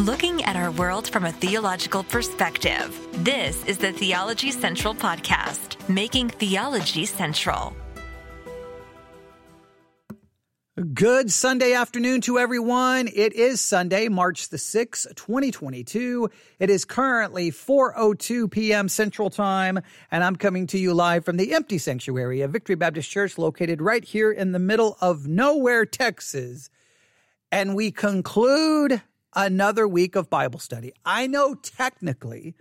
looking 0.00 0.42
at 0.44 0.56
our 0.56 0.70
world 0.70 1.06
from 1.06 1.26
a 1.26 1.32
theological 1.32 2.02
perspective. 2.02 3.06
This 3.22 3.62
is 3.66 3.76
the 3.76 3.92
Theology 3.92 4.50
Central 4.50 4.94
Podcast, 4.94 5.76
making 5.90 6.30
theology 6.30 7.04
central. 7.04 7.76
Good 10.94 11.30
Sunday 11.30 11.74
afternoon 11.74 12.22
to 12.22 12.38
everyone. 12.38 13.10
It 13.14 13.34
is 13.34 13.60
Sunday, 13.60 14.08
March 14.08 14.48
the 14.48 14.56
6th, 14.56 15.14
2022. 15.16 16.30
It 16.58 16.70
is 16.70 16.86
currently 16.86 17.50
4:02 17.50 18.50
p.m. 18.50 18.88
Central 18.88 19.28
Time, 19.28 19.80
and 20.10 20.24
I'm 20.24 20.36
coming 20.36 20.66
to 20.68 20.78
you 20.78 20.94
live 20.94 21.26
from 21.26 21.36
the 21.36 21.52
empty 21.52 21.76
sanctuary 21.76 22.40
of 22.40 22.52
Victory 22.52 22.76
Baptist 22.76 23.10
Church 23.10 23.36
located 23.36 23.82
right 23.82 24.02
here 24.04 24.32
in 24.32 24.52
the 24.52 24.58
middle 24.58 24.96
of 25.02 25.28
nowhere, 25.28 25.84
Texas. 25.84 26.70
And 27.52 27.74
we 27.74 27.90
conclude 27.90 29.02
another 29.34 29.86
week 29.86 30.16
of 30.16 30.30
Bible 30.30 30.58
study. 30.58 30.92
I 31.04 31.26
know 31.26 31.54
technically 31.54 32.54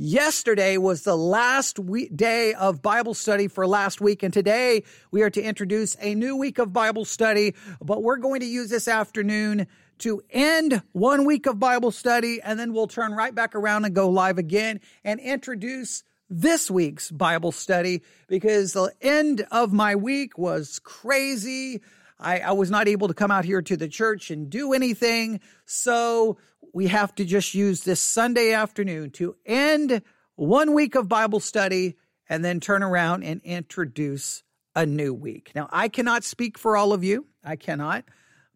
Yesterday 0.00 0.76
was 0.76 1.02
the 1.02 1.16
last 1.16 1.80
week, 1.80 2.16
day 2.16 2.54
of 2.54 2.80
Bible 2.80 3.14
study 3.14 3.48
for 3.48 3.66
last 3.66 4.00
week, 4.00 4.22
and 4.22 4.32
today 4.32 4.84
we 5.10 5.22
are 5.22 5.30
to 5.30 5.42
introduce 5.42 5.96
a 6.00 6.14
new 6.14 6.36
week 6.36 6.60
of 6.60 6.72
Bible 6.72 7.04
study. 7.04 7.56
But 7.82 8.04
we're 8.04 8.18
going 8.18 8.38
to 8.38 8.46
use 8.46 8.70
this 8.70 8.86
afternoon 8.86 9.66
to 9.98 10.22
end 10.30 10.82
one 10.92 11.24
week 11.24 11.46
of 11.46 11.58
Bible 11.58 11.90
study, 11.90 12.40
and 12.40 12.60
then 12.60 12.72
we'll 12.72 12.86
turn 12.86 13.10
right 13.10 13.34
back 13.34 13.56
around 13.56 13.86
and 13.86 13.94
go 13.94 14.08
live 14.08 14.38
again 14.38 14.78
and 15.02 15.18
introduce 15.18 16.04
this 16.30 16.70
week's 16.70 17.10
Bible 17.10 17.50
study 17.50 18.02
because 18.28 18.74
the 18.74 18.92
end 19.00 19.48
of 19.50 19.72
my 19.72 19.96
week 19.96 20.38
was 20.38 20.78
crazy. 20.78 21.80
I, 22.20 22.40
I 22.40 22.52
was 22.52 22.70
not 22.70 22.88
able 22.88 23.08
to 23.08 23.14
come 23.14 23.30
out 23.30 23.44
here 23.44 23.62
to 23.62 23.76
the 23.76 23.88
church 23.88 24.30
and 24.30 24.50
do 24.50 24.72
anything. 24.72 25.40
So 25.64 26.38
we 26.72 26.88
have 26.88 27.14
to 27.16 27.24
just 27.24 27.54
use 27.54 27.82
this 27.84 28.00
Sunday 28.00 28.52
afternoon 28.52 29.10
to 29.12 29.36
end 29.46 30.02
one 30.36 30.74
week 30.74 30.94
of 30.94 31.08
Bible 31.08 31.40
study 31.40 31.96
and 32.28 32.44
then 32.44 32.60
turn 32.60 32.82
around 32.82 33.22
and 33.22 33.40
introduce 33.42 34.42
a 34.74 34.86
new 34.86 35.14
week. 35.14 35.52
Now, 35.54 35.68
I 35.72 35.88
cannot 35.88 36.24
speak 36.24 36.58
for 36.58 36.76
all 36.76 36.92
of 36.92 37.02
you. 37.02 37.26
I 37.44 37.56
cannot. 37.56 38.04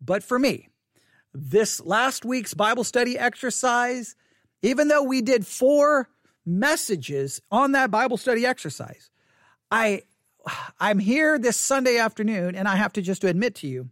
But 0.00 0.22
for 0.22 0.38
me, 0.38 0.68
this 1.32 1.80
last 1.80 2.24
week's 2.24 2.54
Bible 2.54 2.84
study 2.84 3.18
exercise, 3.18 4.14
even 4.60 4.88
though 4.88 5.02
we 5.02 5.22
did 5.22 5.46
four 5.46 6.08
messages 6.44 7.40
on 7.50 7.72
that 7.72 7.90
Bible 7.90 8.16
study 8.16 8.44
exercise, 8.44 9.10
I 9.70 10.02
I'm 10.80 10.98
here 10.98 11.38
this 11.38 11.56
Sunday 11.56 11.98
afternoon 11.98 12.54
and 12.54 12.66
I 12.68 12.76
have 12.76 12.92
to 12.94 13.02
just 13.02 13.24
admit 13.24 13.56
to 13.56 13.66
you, 13.66 13.88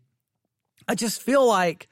I 0.88 0.94
just 0.94 1.22
feel 1.22 1.46
like 1.46 1.88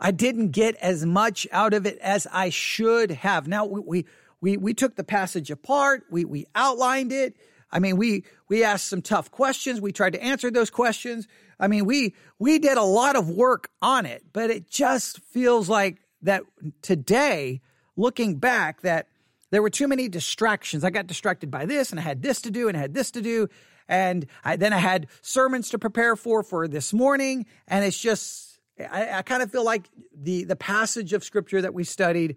I 0.00 0.10
didn't 0.10 0.50
get 0.50 0.76
as 0.76 1.06
much 1.06 1.46
out 1.52 1.72
of 1.72 1.86
it 1.86 1.98
as 1.98 2.26
I 2.32 2.50
should 2.50 3.10
have. 3.10 3.48
Now 3.48 3.64
we 3.64 3.80
we 3.80 4.06
we, 4.40 4.56
we 4.58 4.74
took 4.74 4.96
the 4.96 5.04
passage 5.04 5.50
apart. 5.50 6.04
We 6.10 6.24
we 6.24 6.46
outlined 6.54 7.12
it. 7.12 7.36
I 7.72 7.78
mean, 7.78 7.96
we 7.96 8.24
we 8.48 8.62
asked 8.62 8.88
some 8.88 9.02
tough 9.02 9.30
questions. 9.30 9.80
We 9.80 9.92
tried 9.92 10.12
to 10.12 10.22
answer 10.22 10.50
those 10.50 10.70
questions. 10.70 11.26
I 11.58 11.68
mean, 11.68 11.86
we 11.86 12.14
we 12.38 12.58
did 12.58 12.76
a 12.76 12.82
lot 12.82 13.16
of 13.16 13.30
work 13.30 13.70
on 13.80 14.04
it, 14.04 14.24
but 14.32 14.50
it 14.50 14.68
just 14.68 15.20
feels 15.20 15.68
like 15.68 15.98
that 16.22 16.42
today, 16.82 17.62
looking 17.96 18.36
back, 18.36 18.82
that 18.82 19.08
there 19.54 19.62
were 19.62 19.70
too 19.70 19.88
many 19.88 20.08
distractions. 20.08 20.84
I 20.84 20.90
got 20.90 21.06
distracted 21.06 21.50
by 21.50 21.64
this, 21.64 21.90
and 21.90 22.00
I 22.00 22.02
had 22.02 22.22
this 22.22 22.42
to 22.42 22.50
do, 22.50 22.68
and 22.68 22.76
I 22.76 22.80
had 22.80 22.92
this 22.92 23.12
to 23.12 23.22
do, 23.22 23.48
and 23.88 24.26
I, 24.42 24.56
then 24.56 24.72
I 24.72 24.78
had 24.78 25.06
sermons 25.22 25.70
to 25.70 25.78
prepare 25.78 26.16
for 26.16 26.42
for 26.42 26.66
this 26.66 26.92
morning, 26.92 27.46
and 27.68 27.84
it's 27.84 27.98
just 27.98 28.58
I, 28.78 29.18
I 29.18 29.22
kind 29.22 29.42
of 29.42 29.52
feel 29.52 29.64
like 29.64 29.88
the 30.12 30.44
the 30.44 30.56
passage 30.56 31.12
of 31.12 31.22
scripture 31.22 31.62
that 31.62 31.74
we 31.74 31.84
studied 31.84 32.36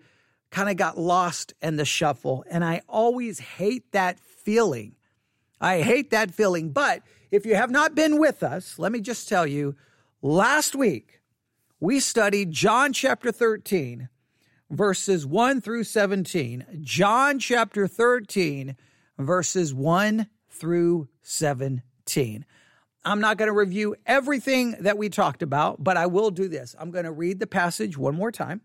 kind 0.52 0.70
of 0.70 0.78
got 0.78 0.98
lost 0.98 1.54
in 1.62 1.78
the 1.78 1.86
shuffle, 1.86 2.45
and 2.50 2.64
I 2.64 2.82
always 2.88 3.40
hate 3.40 3.92
that 3.94 4.20
feeling. 4.20 4.95
I 5.60 5.82
hate 5.82 6.11
that 6.11 6.34
feeling. 6.34 6.70
But 6.70 7.02
if 7.32 7.45
you 7.45 7.55
have 7.55 7.72
not 7.72 7.95
been 7.95 8.20
with 8.20 8.44
us, 8.44 8.78
let 8.78 8.92
me 8.92 9.02
just 9.02 9.28
tell 9.28 9.48
you, 9.48 9.76
last 10.22 10.76
week 10.76 11.22
we 11.80 11.99
studied 11.99 12.52
John 12.52 12.94
chapter 12.94 13.32
13, 13.32 14.10
verses 14.70 15.26
1 15.26 15.61
through 15.61 15.83
17. 15.83 16.80
John 16.82 17.39
chapter 17.39 17.88
13, 17.88 18.76
verses 19.17 19.73
1 19.73 20.28
through 20.50 21.08
17. 21.22 22.45
I'm 23.05 23.22
not 23.22 23.38
going 23.38 23.48
to 23.48 23.54
review 23.54 23.95
everything 24.05 24.76
that 24.82 24.98
we 24.98 25.10
talked 25.10 25.42
about, 25.42 25.82
but 25.82 25.95
I 25.95 26.08
will 26.08 26.30
do 26.30 26.50
this. 26.50 26.76
I'm 26.78 26.92
going 26.92 27.05
to 27.05 27.11
read 27.11 27.39
the 27.39 27.48
passage 27.48 27.98
one 27.98 28.16
more 28.16 28.32
time 28.32 28.61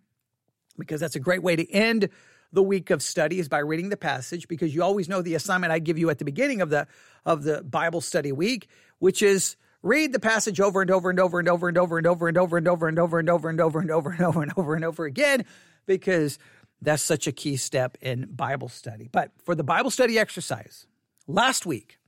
because 0.77 1.01
that's 1.01 1.17
a 1.17 1.21
great 1.21 1.43
way 1.43 1.55
to 1.55 1.71
end 1.71 2.09
the 2.53 2.63
week 2.63 2.91
of 2.91 3.03
study 3.03 3.39
is 3.39 3.49
by 3.49 3.59
reading 3.59 3.89
the 3.89 3.97
passage 3.97 4.49
because 4.49 4.75
you 4.75 4.83
always 4.83 5.09
know 5.09 5.23
the 5.23 5.35
assignment 5.35 5.73
I 5.73 5.79
give 5.79 5.97
you 5.97 6.11
at 6.11 6.19
the 6.19 6.25
beginning 6.25 6.61
of 6.61 6.71
the 6.71 6.87
of 7.25 7.45
the 7.45 7.63
Bible 7.63 8.01
study 8.01 8.33
week, 8.33 8.69
which 8.99 9.23
is 9.23 9.57
read 9.83 10.13
the 10.13 10.21
passage 10.21 10.61
over 10.61 10.83
and 10.83 10.91
over 10.91 11.09
and 11.09 11.19
over 11.19 11.39
and 11.39 11.49
over 11.49 11.69
and 11.69 11.77
over 11.79 11.99
and 11.99 12.07
over 12.37 12.59
and 12.59 12.69
over 12.69 12.89
and 12.89 12.99
over 12.99 13.19
and 13.19 13.19
over 13.19 13.19
and 13.19 13.31
over 13.31 13.49
and 13.49 13.61
over 13.61 13.81
and 13.81 13.91
over 13.91 14.11
and 14.11 14.23
over 14.23 14.43
and 14.43 14.53
over 14.57 14.75
and 14.75 14.85
over 14.85 15.05
again 15.07 15.45
because 15.87 16.39
that's 16.81 17.03
such 17.03 17.27
a 17.27 17.33
key 17.33 17.57
step 17.57 17.97
in 18.01 18.29
Bible 18.31 18.69
study. 18.69 19.09
But 19.11 19.31
for 19.45 19.55
the 19.55 19.65
Bible 19.65 19.91
study 19.91 20.19
exercise, 20.19 20.87
last 21.27 21.65
week 21.65 21.99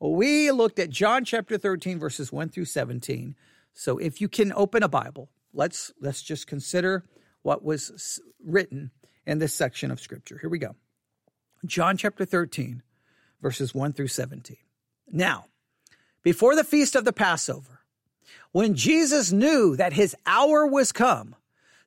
we 0.00 0.50
looked 0.50 0.78
at 0.78 0.90
John 0.90 1.24
chapter 1.24 1.58
13 1.58 1.98
verses 1.98 2.32
1 2.32 2.48
through 2.50 2.66
17. 2.66 3.36
So 3.74 3.98
if 3.98 4.20
you 4.20 4.28
can 4.28 4.52
open 4.52 4.82
a 4.82 4.88
Bible, 4.88 5.30
let's 5.52 5.92
let's 6.00 6.22
just 6.22 6.46
consider 6.46 7.04
what 7.42 7.64
was 7.64 8.20
written 8.44 8.90
in 9.26 9.38
this 9.38 9.54
section 9.54 9.90
of 9.90 10.00
scripture. 10.00 10.38
Here 10.38 10.50
we 10.50 10.58
go. 10.58 10.74
John 11.64 11.96
chapter 11.96 12.24
13 12.24 12.82
verses 13.40 13.74
1 13.74 13.92
through 13.92 14.08
17. 14.08 14.56
Now, 15.10 15.46
before 16.22 16.56
the 16.56 16.64
feast 16.64 16.96
of 16.96 17.04
the 17.04 17.12
Passover, 17.12 17.80
when 18.52 18.74
Jesus 18.74 19.32
knew 19.32 19.76
that 19.76 19.92
his 19.92 20.16
hour 20.26 20.66
was 20.66 20.92
come, 20.92 21.34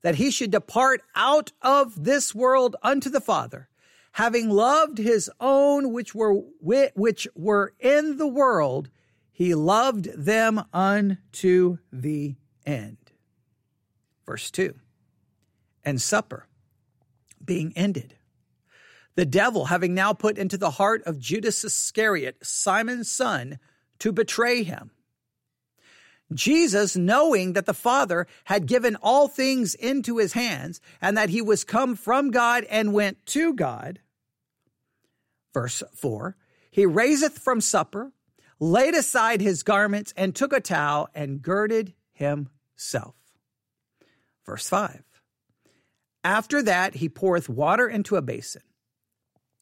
that 0.01 0.15
he 0.15 0.31
should 0.31 0.51
depart 0.51 1.01
out 1.15 1.51
of 1.61 2.03
this 2.03 2.33
world 2.33 2.75
unto 2.81 3.09
the 3.09 3.21
Father, 3.21 3.69
having 4.13 4.49
loved 4.49 4.97
his 4.97 5.29
own 5.39 5.93
which 5.93 6.13
were 6.15 6.33
which 6.61 7.27
were 7.35 7.73
in 7.79 8.17
the 8.17 8.27
world, 8.27 8.89
he 9.31 9.55
loved 9.55 10.05
them 10.13 10.63
unto 10.73 11.77
the 11.91 12.35
end. 12.65 12.97
Verse 14.25 14.51
2. 14.51 14.75
And 15.83 16.01
supper 16.01 16.47
being 17.43 17.73
ended, 17.75 18.15
the 19.15 19.25
devil 19.25 19.65
having 19.65 19.93
now 19.93 20.13
put 20.13 20.37
into 20.37 20.57
the 20.57 20.71
heart 20.71 21.01
of 21.03 21.19
Judas 21.19 21.63
Iscariot, 21.63 22.37
Simon's 22.43 23.09
son, 23.09 23.59
to 23.99 24.11
betray 24.11 24.63
him. 24.63 24.91
Jesus, 26.33 26.95
knowing 26.95 27.53
that 27.53 27.65
the 27.65 27.73
Father 27.73 28.27
had 28.45 28.65
given 28.65 28.95
all 29.01 29.27
things 29.27 29.75
into 29.75 30.17
his 30.17 30.33
hands 30.33 30.81
and 31.01 31.17
that 31.17 31.29
he 31.29 31.41
was 31.41 31.63
come 31.63 31.95
from 31.95 32.31
God 32.31 32.65
and 32.69 32.93
went 32.93 33.25
to 33.27 33.53
God, 33.53 33.99
verse 35.53 35.83
4, 35.95 36.35
he 36.69 36.85
raiseth 36.85 37.37
from 37.37 37.59
supper, 37.59 38.13
laid 38.59 38.95
aside 38.95 39.41
his 39.41 39.63
garments, 39.63 40.13
and 40.15 40.35
took 40.35 40.53
a 40.53 40.61
towel 40.61 41.09
and 41.13 41.41
girded 41.41 41.93
himself. 42.13 43.15
Verse 44.45 44.67
5, 44.67 45.03
after 46.23 46.61
that 46.63 46.95
he 46.95 47.09
poureth 47.09 47.49
water 47.49 47.87
into 47.87 48.15
a 48.15 48.21
basin 48.21 48.61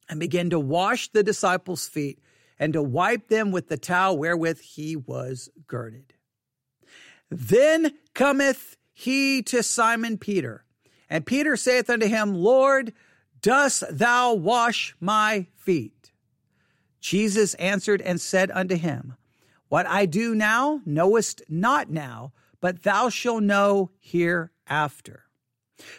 and 0.08 0.20
began 0.20 0.50
to 0.50 0.60
wash 0.60 1.08
the 1.08 1.22
disciples' 1.22 1.88
feet 1.88 2.20
and 2.58 2.72
to 2.74 2.82
wipe 2.82 3.28
them 3.28 3.52
with 3.52 3.68
the 3.68 3.78
towel 3.78 4.18
wherewith 4.18 4.60
he 4.60 4.94
was 4.96 5.48
girded. 5.66 6.14
Then 7.30 7.94
cometh 8.14 8.76
he 8.92 9.42
to 9.44 9.62
Simon 9.62 10.18
Peter, 10.18 10.64
and 11.08 11.24
Peter 11.24 11.56
saith 11.56 11.88
unto 11.88 12.06
him, 12.06 12.34
Lord, 12.34 12.92
dost 13.40 13.84
thou 13.90 14.34
wash 14.34 14.94
my 15.00 15.46
feet? 15.56 16.12
Jesus 17.00 17.54
answered 17.54 18.02
and 18.02 18.20
said 18.20 18.50
unto 18.52 18.76
him, 18.76 19.14
What 19.68 19.86
I 19.86 20.06
do 20.06 20.34
now 20.34 20.82
knowest 20.84 21.42
not 21.48 21.88
now, 21.88 22.32
but 22.60 22.82
thou 22.82 23.08
shalt 23.08 23.42
know 23.42 23.90
hereafter. 24.00 25.24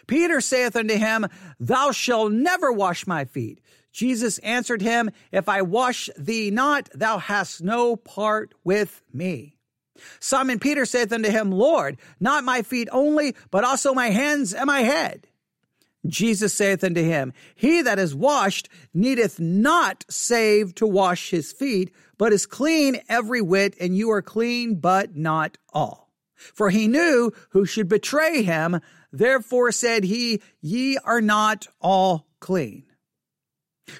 Peter 0.06 0.40
saith 0.40 0.76
unto 0.76 0.96
him, 0.96 1.26
Thou 1.58 1.90
shalt 1.90 2.32
never 2.32 2.70
wash 2.70 3.06
my 3.06 3.24
feet. 3.24 3.60
Jesus 3.90 4.38
answered 4.38 4.80
him, 4.80 5.10
If 5.32 5.48
I 5.48 5.62
wash 5.62 6.08
thee 6.16 6.50
not, 6.50 6.88
thou 6.94 7.18
hast 7.18 7.62
no 7.62 7.96
part 7.96 8.54
with 8.64 9.02
me. 9.12 9.58
Simon 10.20 10.58
Peter 10.58 10.84
saith 10.84 11.12
unto 11.12 11.30
him, 11.30 11.50
Lord, 11.50 11.98
not 12.20 12.44
my 12.44 12.62
feet 12.62 12.88
only, 12.92 13.34
but 13.50 13.64
also 13.64 13.94
my 13.94 14.10
hands 14.10 14.54
and 14.54 14.66
my 14.66 14.80
head. 14.80 15.26
Jesus 16.06 16.52
saith 16.52 16.82
unto 16.82 17.02
him, 17.02 17.32
He 17.54 17.82
that 17.82 17.98
is 17.98 18.14
washed 18.14 18.68
needeth 18.92 19.38
not 19.38 20.04
save 20.08 20.74
to 20.76 20.86
wash 20.86 21.30
his 21.30 21.52
feet, 21.52 21.92
but 22.18 22.32
is 22.32 22.46
clean 22.46 23.00
every 23.08 23.40
whit, 23.40 23.76
and 23.80 23.96
you 23.96 24.10
are 24.10 24.22
clean, 24.22 24.76
but 24.76 25.16
not 25.16 25.58
all. 25.72 26.10
For 26.34 26.70
he 26.70 26.88
knew 26.88 27.32
who 27.50 27.64
should 27.64 27.88
betray 27.88 28.42
him. 28.42 28.80
Therefore 29.12 29.70
said 29.70 30.04
he, 30.04 30.42
Ye 30.60 30.98
are 30.98 31.20
not 31.20 31.68
all 31.80 32.26
clean. 32.40 32.84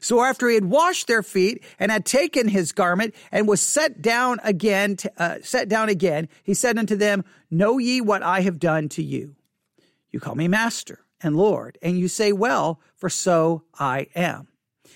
So 0.00 0.22
after 0.22 0.48
he 0.48 0.54
had 0.54 0.66
washed 0.66 1.06
their 1.06 1.22
feet 1.22 1.62
and 1.78 1.90
had 1.90 2.04
taken 2.04 2.48
his 2.48 2.72
garment 2.72 3.14
and 3.30 3.48
was 3.48 3.60
set 3.60 4.02
down 4.02 4.40
again, 4.42 4.96
uh, 5.18 5.38
set 5.42 5.68
down 5.68 5.88
again, 5.88 6.28
he 6.42 6.54
said 6.54 6.78
unto 6.78 6.96
them, 6.96 7.24
Know 7.50 7.78
ye 7.78 8.00
what 8.00 8.22
I 8.22 8.40
have 8.40 8.58
done 8.58 8.88
to 8.90 9.02
you? 9.02 9.36
You 10.10 10.20
call 10.20 10.34
me 10.34 10.48
master 10.48 11.00
and 11.20 11.36
Lord, 11.36 11.78
and 11.82 11.98
you 11.98 12.08
say, 12.08 12.32
Well, 12.32 12.80
for 12.96 13.08
so 13.08 13.64
I 13.78 14.08
am. 14.14 14.48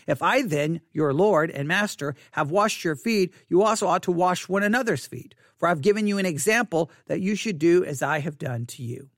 If 0.07 0.23
I 0.23 0.43
then, 0.43 0.81
your 0.93 1.13
Lord 1.13 1.51
and 1.51 1.67
Master, 1.67 2.15
have 2.33 2.51
washed 2.51 2.85
your 2.85 2.95
feet, 2.95 3.35
you 3.49 3.63
also 3.63 3.89
ought 3.89 4.05
to 4.05 4.13
wash 4.13 4.49
one 4.49 4.63
another's 4.63 5.07
feet. 5.07 5.35
For 5.57 5.69
I've 5.69 5.81
given 5.81 6.07
you 6.07 6.19
an 6.19 6.27
example 6.27 6.91
that 7.07 7.21
you 7.21 7.35
should 7.35 7.59
do 7.59 7.85
as 7.85 8.03
I 8.03 8.21
have 8.21 8.39
done 8.39 8.67
to 8.67 8.83
you. 8.83 9.09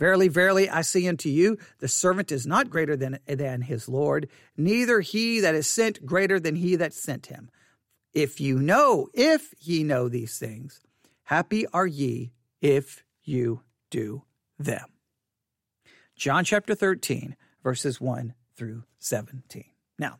Verily, 0.00 0.28
verily, 0.28 0.70
I 0.70 0.80
say 0.80 1.06
unto 1.06 1.28
you, 1.28 1.58
the 1.80 1.86
servant 1.86 2.32
is 2.32 2.46
not 2.46 2.70
greater 2.70 2.96
than, 2.96 3.18
than 3.26 3.60
his 3.60 3.86
Lord, 3.86 4.30
neither 4.56 5.00
he 5.00 5.40
that 5.40 5.54
is 5.54 5.66
sent 5.66 6.06
greater 6.06 6.40
than 6.40 6.56
he 6.56 6.74
that 6.76 6.94
sent 6.94 7.26
him. 7.26 7.50
If 8.14 8.40
you 8.40 8.58
know, 8.58 9.08
if 9.12 9.52
ye 9.60 9.84
know 9.84 10.08
these 10.08 10.38
things, 10.38 10.80
happy 11.24 11.66
are 11.66 11.86
ye 11.86 12.32
if 12.62 13.04
you 13.24 13.60
do 13.90 14.22
them. 14.58 14.86
John 16.16 16.44
chapter 16.44 16.74
13, 16.74 17.36
verses 17.62 18.00
1 18.00 18.32
through 18.56 18.84
17. 19.00 19.64
Now, 19.98 20.18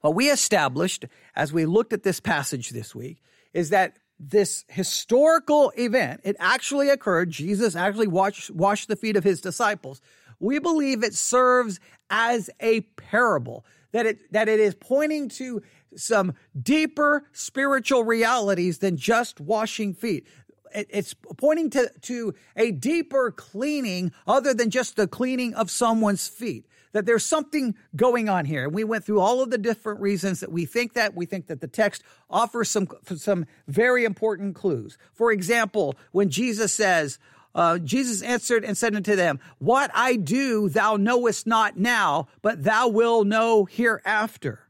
what 0.00 0.16
we 0.16 0.28
established 0.28 1.04
as 1.36 1.52
we 1.52 1.66
looked 1.66 1.92
at 1.92 2.02
this 2.02 2.18
passage 2.18 2.70
this 2.70 2.96
week 2.96 3.22
is 3.54 3.70
that 3.70 3.96
this 4.18 4.64
historical 4.68 5.72
event, 5.76 6.20
it 6.24 6.36
actually 6.38 6.88
occurred. 6.88 7.30
Jesus 7.30 7.76
actually 7.76 8.06
washed, 8.06 8.50
washed 8.50 8.88
the 8.88 8.96
feet 8.96 9.16
of 9.16 9.24
his 9.24 9.40
disciples. 9.40 10.00
We 10.40 10.58
believe 10.58 11.02
it 11.02 11.14
serves 11.14 11.80
as 12.10 12.50
a 12.60 12.80
parable, 12.80 13.64
that 13.92 14.06
it, 14.06 14.32
that 14.32 14.48
it 14.48 14.60
is 14.60 14.74
pointing 14.74 15.28
to 15.30 15.62
some 15.96 16.34
deeper 16.60 17.28
spiritual 17.32 18.04
realities 18.04 18.78
than 18.78 18.96
just 18.96 19.40
washing 19.40 19.94
feet. 19.94 20.26
It, 20.74 20.86
it's 20.90 21.14
pointing 21.14 21.70
to, 21.70 21.90
to 22.02 22.34
a 22.56 22.70
deeper 22.70 23.30
cleaning 23.30 24.12
other 24.26 24.54
than 24.54 24.70
just 24.70 24.96
the 24.96 25.06
cleaning 25.06 25.54
of 25.54 25.70
someone's 25.70 26.28
feet 26.28 26.66
that 26.96 27.04
there's 27.04 27.26
something 27.26 27.74
going 27.94 28.30
on 28.30 28.46
here. 28.46 28.64
And 28.64 28.74
we 28.74 28.82
went 28.82 29.04
through 29.04 29.20
all 29.20 29.42
of 29.42 29.50
the 29.50 29.58
different 29.58 30.00
reasons 30.00 30.40
that 30.40 30.50
we 30.50 30.64
think 30.64 30.94
that. 30.94 31.14
We 31.14 31.26
think 31.26 31.48
that 31.48 31.60
the 31.60 31.68
text 31.68 32.02
offers 32.30 32.70
some, 32.70 32.88
some 33.16 33.44
very 33.68 34.04
important 34.04 34.54
clues. 34.54 34.96
For 35.12 35.30
example, 35.30 35.94
when 36.12 36.30
Jesus 36.30 36.72
says, 36.72 37.18
uh, 37.54 37.78
Jesus 37.78 38.22
answered 38.22 38.64
and 38.64 38.78
said 38.78 38.94
unto 38.94 39.14
them, 39.14 39.40
What 39.58 39.90
I 39.94 40.16
do 40.16 40.70
thou 40.70 40.96
knowest 40.96 41.46
not 41.46 41.76
now, 41.76 42.28
but 42.40 42.64
thou 42.64 42.88
will 42.88 43.24
know 43.24 43.66
hereafter. 43.66 44.60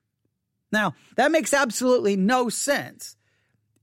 Now, 0.73 0.95
that 1.17 1.31
makes 1.31 1.55
absolutely 1.55 2.17
no 2.17 2.49
sense 2.49 3.17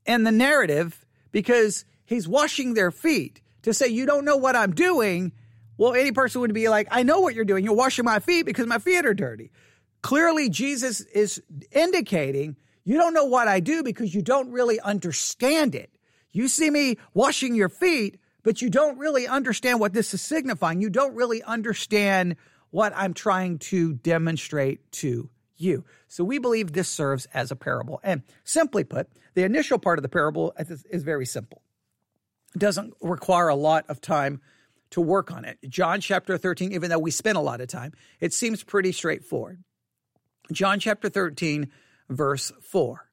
in 0.05 0.23
the 0.23 0.31
narrative 0.31 1.05
because 1.31 1.85
he's 2.13 2.27
washing 2.27 2.73
their 2.73 2.91
feet. 2.91 3.41
To 3.63 3.73
say, 3.73 3.87
You 3.87 4.05
don't 4.05 4.25
know 4.25 4.37
what 4.37 4.55
I'm 4.55 4.73
doing 4.73 5.31
well, 5.77 5.93
any 5.93 6.11
person 6.11 6.41
would 6.41 6.53
be 6.53 6.69
like, 6.69 6.87
I 6.91 7.03
know 7.03 7.19
what 7.19 7.33
you're 7.33 7.45
doing. 7.45 7.63
You're 7.63 7.73
washing 7.73 8.05
my 8.05 8.19
feet 8.19 8.45
because 8.45 8.67
my 8.67 8.77
feet 8.77 9.05
are 9.05 9.13
dirty. 9.13 9.51
Clearly, 10.01 10.49
Jesus 10.49 11.01
is 11.01 11.41
indicating 11.71 12.57
you 12.85 12.97
don't 12.97 13.13
know 13.13 13.25
what 13.25 13.47
I 13.47 13.61
do 13.61 13.81
because 13.81 14.13
you 14.13 14.21
don't 14.21 14.51
really 14.51 14.79
understand 14.79 15.73
it. 15.73 15.89
You 16.31 16.49
see 16.49 16.69
me 16.69 16.97
washing 17.13 17.55
your 17.55 17.69
feet, 17.69 18.19
but 18.43 18.61
you 18.61 18.69
don't 18.69 18.97
really 18.97 19.25
understand 19.25 19.79
what 19.79 19.93
this 19.93 20.13
is 20.13 20.21
signifying. 20.21 20.81
You 20.81 20.89
don't 20.89 21.15
really 21.15 21.41
understand 21.43 22.35
what 22.71 22.91
I'm 22.95 23.13
trying 23.13 23.59
to 23.59 23.93
demonstrate 23.93 24.91
to 24.93 25.29
you. 25.55 25.85
So 26.07 26.25
we 26.25 26.39
believe 26.39 26.73
this 26.73 26.89
serves 26.89 27.25
as 27.33 27.51
a 27.51 27.55
parable. 27.55 28.01
And 28.03 28.23
simply 28.43 28.83
put, 28.83 29.07
the 29.33 29.43
initial 29.43 29.79
part 29.79 29.97
of 29.97 30.03
the 30.03 30.09
parable 30.09 30.53
is 30.57 31.03
very 31.03 31.25
simple. 31.25 31.61
Doesn't 32.57 32.93
require 33.01 33.47
a 33.47 33.55
lot 33.55 33.85
of 33.89 33.99
time 33.99 34.41
to 34.91 35.01
work 35.01 35.31
on 35.31 35.43
it. 35.43 35.57
John 35.67 36.01
chapter 36.01 36.37
13, 36.37 36.71
even 36.73 36.89
though 36.89 36.99
we 36.99 37.09
spent 37.11 37.37
a 37.37 37.41
lot 37.41 37.61
of 37.61 37.67
time, 37.67 37.93
it 38.19 38.31
seems 38.31 38.63
pretty 38.63 38.91
straightforward. 38.91 39.63
John 40.51 40.79
chapter 40.79 41.09
13, 41.09 41.71
verse 42.09 42.51
4. 42.61 43.09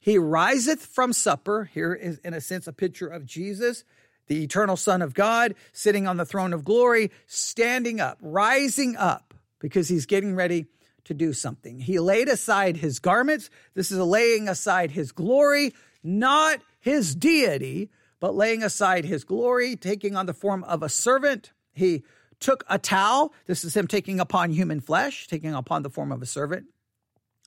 He 0.00 0.18
riseth 0.18 0.80
from 0.80 1.12
supper. 1.12 1.70
Here 1.72 1.94
is, 1.94 2.18
in 2.18 2.34
a 2.34 2.40
sense, 2.40 2.66
a 2.66 2.72
picture 2.72 3.06
of 3.06 3.26
Jesus, 3.26 3.84
the 4.26 4.42
eternal 4.42 4.76
Son 4.76 5.02
of 5.02 5.14
God, 5.14 5.54
sitting 5.72 6.06
on 6.08 6.16
the 6.16 6.24
throne 6.24 6.52
of 6.52 6.64
glory, 6.64 7.10
standing 7.26 8.00
up, 8.00 8.18
rising 8.20 8.96
up, 8.96 9.34
because 9.60 9.88
he's 9.88 10.06
getting 10.06 10.34
ready 10.34 10.66
to 11.04 11.14
do 11.14 11.32
something. 11.32 11.78
He 11.80 11.98
laid 11.98 12.28
aside 12.28 12.78
his 12.78 12.98
garments. 12.98 13.50
This 13.74 13.92
is 13.92 13.98
laying 13.98 14.48
aside 14.48 14.90
his 14.90 15.12
glory, 15.12 15.74
not 16.02 16.60
his 16.80 17.14
deity, 17.14 17.90
but 18.20 18.34
laying 18.34 18.62
aside 18.62 19.04
his 19.04 19.24
glory, 19.24 19.76
taking 19.76 20.14
on 20.14 20.26
the 20.26 20.34
form 20.34 20.62
of 20.64 20.82
a 20.82 20.88
servant, 20.88 21.52
he 21.72 22.04
took 22.38 22.64
a 22.68 22.78
towel. 22.78 23.32
This 23.46 23.64
is 23.64 23.76
him 23.76 23.86
taking 23.86 24.20
upon 24.20 24.52
human 24.52 24.80
flesh, 24.80 25.26
taking 25.26 25.54
upon 25.54 25.82
the 25.82 25.90
form 25.90 26.12
of 26.12 26.22
a 26.22 26.26
servant, 26.26 26.66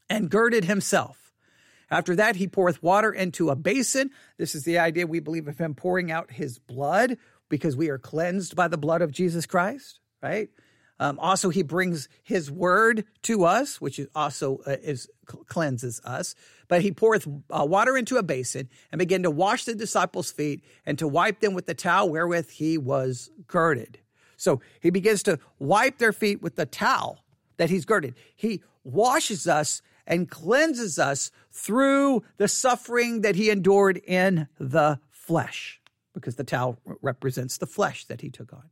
and 0.09 0.29
girded 0.29 0.65
himself. 0.65 1.33
After 1.89 2.15
that, 2.15 2.37
he 2.37 2.47
poureth 2.47 2.81
water 2.81 3.11
into 3.11 3.49
a 3.49 3.55
basin. 3.55 4.09
This 4.37 4.55
is 4.55 4.63
the 4.63 4.79
idea 4.79 5.05
we 5.05 5.19
believe 5.19 5.47
of 5.47 5.59
him 5.59 5.75
pouring 5.75 6.11
out 6.11 6.31
his 6.31 6.57
blood 6.57 7.17
because 7.49 7.77
we 7.77 7.89
are 7.89 7.99
cleansed 7.99 8.55
by 8.55 8.67
the 8.67 8.77
blood 8.77 9.03
of 9.03 9.11
Jesus 9.11 9.45
Christ, 9.45 9.99
right? 10.21 10.49
Um, 10.99 11.19
also, 11.19 11.49
he 11.49 11.63
brings 11.63 12.07
his 12.23 12.49
word 12.49 13.05
to 13.23 13.43
us, 13.43 13.81
which 13.81 13.99
also 14.15 14.59
uh, 14.65 14.77
is 14.81 15.09
cleanses 15.47 16.01
us. 16.03 16.33
But 16.73 16.81
he 16.81 16.91
poureth 16.91 17.27
uh, 17.51 17.67
water 17.69 17.95
into 17.95 18.17
a 18.17 18.23
basin 18.23 18.67
and 18.91 18.97
began 18.97 19.21
to 19.21 19.29
wash 19.29 19.65
the 19.65 19.75
disciples' 19.75 20.31
feet 20.31 20.63
and 20.87 20.97
to 20.97 21.07
wipe 21.07 21.39
them 21.39 21.53
with 21.53 21.67
the 21.67 21.75
towel 21.75 22.09
wherewith 22.09 22.49
he 22.49 22.79
was 22.79 23.29
girded. 23.45 23.99
So 24.37 24.59
he 24.79 24.89
begins 24.89 25.21
to 25.21 25.37
wipe 25.59 25.99
their 25.99 26.11
feet 26.11 26.41
with 26.41 26.55
the 26.55 26.65
towel 26.65 27.23
that 27.57 27.69
he's 27.69 27.85
girded. 27.85 28.15
He 28.35 28.63
washes 28.83 29.45
us 29.45 29.83
and 30.07 30.27
cleanses 30.27 30.97
us 30.97 31.29
through 31.51 32.23
the 32.37 32.47
suffering 32.47 33.21
that 33.21 33.35
he 33.35 33.51
endured 33.51 33.97
in 33.97 34.47
the 34.59 34.99
flesh, 35.11 35.79
because 36.15 36.37
the 36.37 36.43
towel 36.43 36.79
represents 37.03 37.57
the 37.59 37.67
flesh 37.67 38.05
that 38.05 38.21
he 38.21 38.31
took 38.31 38.51
on. 38.51 38.63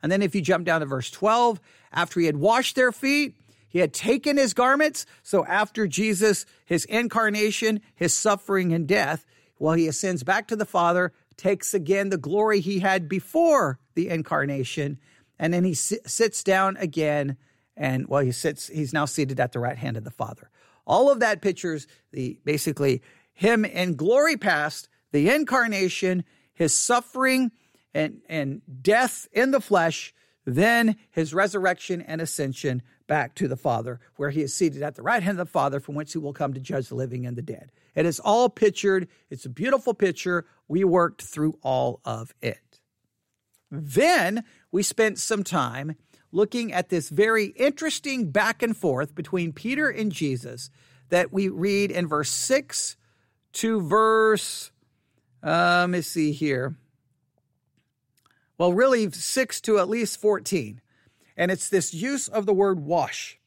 And 0.00 0.12
then 0.12 0.22
if 0.22 0.32
you 0.32 0.42
jump 0.42 0.64
down 0.64 0.78
to 0.78 0.86
verse 0.86 1.10
12, 1.10 1.60
after 1.92 2.20
he 2.20 2.26
had 2.26 2.36
washed 2.36 2.76
their 2.76 2.92
feet, 2.92 3.34
he 3.68 3.80
had 3.80 3.92
taken 3.92 4.36
his 4.36 4.54
garments. 4.54 5.06
So 5.22 5.44
after 5.44 5.86
Jesus, 5.86 6.46
his 6.64 6.84
incarnation, 6.86 7.80
his 7.94 8.14
suffering 8.14 8.72
and 8.72 8.86
death, 8.86 9.26
well, 9.58 9.74
he 9.74 9.88
ascends 9.88 10.22
back 10.22 10.48
to 10.48 10.56
the 10.56 10.64
Father, 10.64 11.12
takes 11.36 11.74
again 11.74 12.10
the 12.10 12.16
glory 12.16 12.60
he 12.60 12.80
had 12.80 13.08
before 13.08 13.78
the 13.94 14.08
incarnation, 14.08 14.98
and 15.38 15.52
then 15.52 15.64
he 15.64 15.74
sits 15.74 16.42
down 16.42 16.76
again. 16.78 17.36
And 17.76 18.08
well, 18.08 18.22
he 18.22 18.32
sits, 18.32 18.68
he's 18.68 18.92
now 18.92 19.04
seated 19.04 19.38
at 19.38 19.52
the 19.52 19.60
right 19.60 19.78
hand 19.78 19.96
of 19.96 20.04
the 20.04 20.10
Father. 20.10 20.50
All 20.86 21.10
of 21.10 21.20
that 21.20 21.42
pictures 21.42 21.86
the 22.12 22.40
basically 22.44 23.02
him 23.32 23.64
in 23.64 23.94
glory 23.94 24.36
past, 24.36 24.88
the 25.12 25.30
incarnation, 25.30 26.24
his 26.54 26.74
suffering, 26.74 27.52
and, 27.94 28.20
and 28.28 28.62
death 28.82 29.28
in 29.32 29.52
the 29.52 29.60
flesh, 29.60 30.12
then 30.56 30.96
his 31.10 31.34
resurrection 31.34 32.00
and 32.00 32.20
ascension 32.20 32.82
back 33.06 33.34
to 33.34 33.48
the 33.48 33.56
Father, 33.56 34.00
where 34.16 34.30
he 34.30 34.40
is 34.40 34.54
seated 34.54 34.82
at 34.82 34.94
the 34.94 35.02
right 35.02 35.22
hand 35.22 35.38
of 35.38 35.46
the 35.46 35.52
Father, 35.52 35.78
from 35.78 35.94
whence 35.94 36.12
he 36.12 36.18
will 36.18 36.32
come 36.32 36.54
to 36.54 36.60
judge 36.60 36.88
the 36.88 36.94
living 36.94 37.26
and 37.26 37.36
the 37.36 37.42
dead. 37.42 37.70
It 37.94 38.06
is 38.06 38.18
all 38.18 38.48
pictured. 38.48 39.08
It's 39.28 39.44
a 39.44 39.50
beautiful 39.50 39.92
picture. 39.92 40.46
We 40.66 40.84
worked 40.84 41.22
through 41.22 41.58
all 41.62 42.00
of 42.04 42.34
it. 42.40 42.80
Then 43.70 44.44
we 44.72 44.82
spent 44.82 45.18
some 45.18 45.44
time 45.44 45.96
looking 46.32 46.72
at 46.72 46.88
this 46.88 47.10
very 47.10 47.46
interesting 47.46 48.30
back 48.30 48.62
and 48.62 48.76
forth 48.76 49.14
between 49.14 49.52
Peter 49.52 49.88
and 49.88 50.12
Jesus 50.12 50.70
that 51.10 51.32
we 51.32 51.48
read 51.48 51.90
in 51.90 52.06
verse 52.06 52.30
6 52.30 52.96
to 53.54 53.80
verse, 53.80 54.70
uh, 55.42 55.80
let 55.80 55.90
me 55.90 56.00
see 56.00 56.32
here. 56.32 56.76
Well, 58.58 58.72
really, 58.72 59.10
6 59.10 59.60
to 59.62 59.78
at 59.78 59.88
least 59.88 60.20
14. 60.20 60.80
And 61.36 61.50
it's 61.50 61.68
this 61.68 61.94
use 61.94 62.26
of 62.26 62.44
the 62.44 62.52
word 62.52 62.80
wash, 62.80 63.38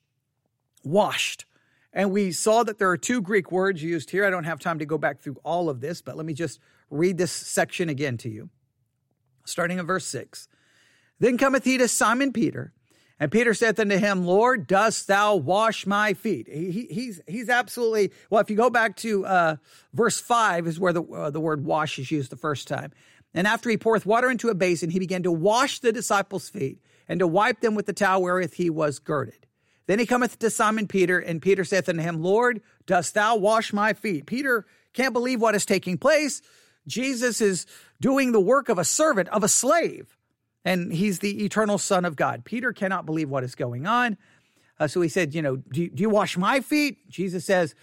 washed. 0.83 1.45
And 1.93 2.11
we 2.11 2.31
saw 2.31 2.63
that 2.63 2.79
there 2.79 2.89
are 2.89 2.97
two 2.97 3.21
Greek 3.21 3.51
words 3.51 3.83
used 3.83 4.11
here. 4.11 4.25
I 4.25 4.29
don't 4.29 4.45
have 4.45 4.59
time 4.59 4.79
to 4.79 4.85
go 4.85 4.97
back 4.97 5.19
through 5.19 5.37
all 5.43 5.69
of 5.69 5.81
this, 5.81 6.01
but 6.01 6.15
let 6.15 6.25
me 6.25 6.33
just 6.33 6.59
read 6.89 7.17
this 7.17 7.33
section 7.33 7.89
again 7.89 8.17
to 8.19 8.29
you. 8.29 8.49
Starting 9.45 9.77
in 9.77 9.85
verse 9.85 10.05
6. 10.05 10.47
Then 11.19 11.37
cometh 11.37 11.65
he 11.65 11.77
to 11.77 11.87
Simon 11.89 12.31
Peter, 12.31 12.73
and 13.19 13.31
Peter 13.31 13.53
saith 13.53 13.79
unto 13.79 13.97
him, 13.97 14.25
Lord, 14.25 14.65
dost 14.65 15.05
thou 15.07 15.35
wash 15.35 15.85
my 15.85 16.15
feet? 16.15 16.47
He, 16.51 16.71
he, 16.71 16.85
he's, 16.87 17.21
he's 17.27 17.49
absolutely, 17.49 18.11
well, 18.31 18.41
if 18.41 18.49
you 18.49 18.55
go 18.55 18.71
back 18.71 18.95
to 18.97 19.25
uh, 19.25 19.55
verse 19.93 20.19
5 20.19 20.65
is 20.65 20.79
where 20.79 20.91
the, 20.91 21.03
uh, 21.03 21.29
the 21.29 21.39
word 21.39 21.63
wash 21.63 21.99
is 21.99 22.09
used 22.09 22.31
the 22.31 22.37
first 22.37 22.67
time. 22.67 22.91
And 23.33 23.47
after 23.47 23.69
he 23.69 23.77
poureth 23.77 24.05
water 24.05 24.29
into 24.29 24.49
a 24.49 24.55
basin, 24.55 24.89
he 24.89 24.99
began 24.99 25.23
to 25.23 25.31
wash 25.31 25.79
the 25.79 25.91
disciples' 25.91 26.49
feet 26.49 26.79
and 27.07 27.19
to 27.19 27.27
wipe 27.27 27.61
them 27.61 27.75
with 27.75 27.85
the 27.85 27.93
towel 27.93 28.21
wherewith 28.21 28.53
he 28.53 28.69
was 28.69 28.99
girded. 28.99 29.47
Then 29.87 29.99
he 29.99 30.05
cometh 30.05 30.39
to 30.39 30.49
Simon 30.49 30.87
Peter, 30.87 31.19
and 31.19 31.41
Peter 31.41 31.63
saith 31.63 31.89
unto 31.89 32.01
him, 32.01 32.21
Lord, 32.21 32.61
dost 32.85 33.13
thou 33.13 33.35
wash 33.35 33.73
my 33.73 33.93
feet? 33.93 34.25
Peter 34.25 34.65
can't 34.93 35.13
believe 35.13 35.41
what 35.41 35.55
is 35.55 35.65
taking 35.65 35.97
place. 35.97 36.41
Jesus 36.87 37.41
is 37.41 37.65
doing 37.99 38.31
the 38.31 38.39
work 38.39 38.69
of 38.69 38.77
a 38.77 38.85
servant, 38.85 39.29
of 39.29 39.43
a 39.43 39.47
slave, 39.47 40.17
and 40.63 40.93
he's 40.93 41.19
the 41.19 41.43
eternal 41.43 41.77
Son 41.77 42.05
of 42.05 42.15
God. 42.15 42.45
Peter 42.45 42.73
cannot 42.73 43.05
believe 43.05 43.29
what 43.29 43.43
is 43.43 43.55
going 43.55 43.85
on. 43.85 44.17
Uh, 44.79 44.87
so 44.87 45.01
he 45.01 45.09
said, 45.09 45.33
You 45.33 45.41
know, 45.41 45.57
do, 45.57 45.89
do, 45.89 46.01
you 46.01 46.09
wash 46.09 46.37
my 46.37 46.59
feet? 46.59 47.09
Jesus 47.09 47.45
says, 47.45 47.75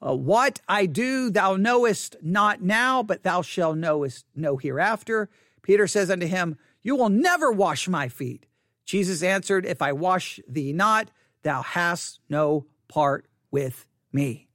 uh, 0.00 0.14
What 0.14 0.60
I 0.68 0.86
do 0.86 1.30
thou 1.30 1.56
knowest 1.56 2.16
not 2.22 2.62
now, 2.62 3.02
but 3.02 3.22
thou 3.22 3.42
shalt 3.42 3.76
knowest 3.76 4.24
know 4.34 4.56
hereafter. 4.56 5.28
Peter 5.62 5.86
says 5.86 6.10
unto 6.10 6.26
him, 6.26 6.56
You 6.82 6.96
will 6.96 7.08
never 7.08 7.50
wash 7.50 7.88
my 7.88 8.08
feet. 8.08 8.46
Jesus 8.84 9.22
answered, 9.22 9.66
If 9.66 9.82
I 9.82 9.92
wash 9.92 10.40
thee 10.48 10.72
not, 10.72 11.10
thou 11.42 11.62
hast 11.62 12.20
no 12.28 12.66
part 12.88 13.26
with 13.50 13.86
me. 14.12 14.48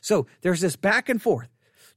So 0.00 0.26
there's 0.42 0.60
this 0.60 0.76
back 0.76 1.08
and 1.08 1.20
forth. 1.20 1.48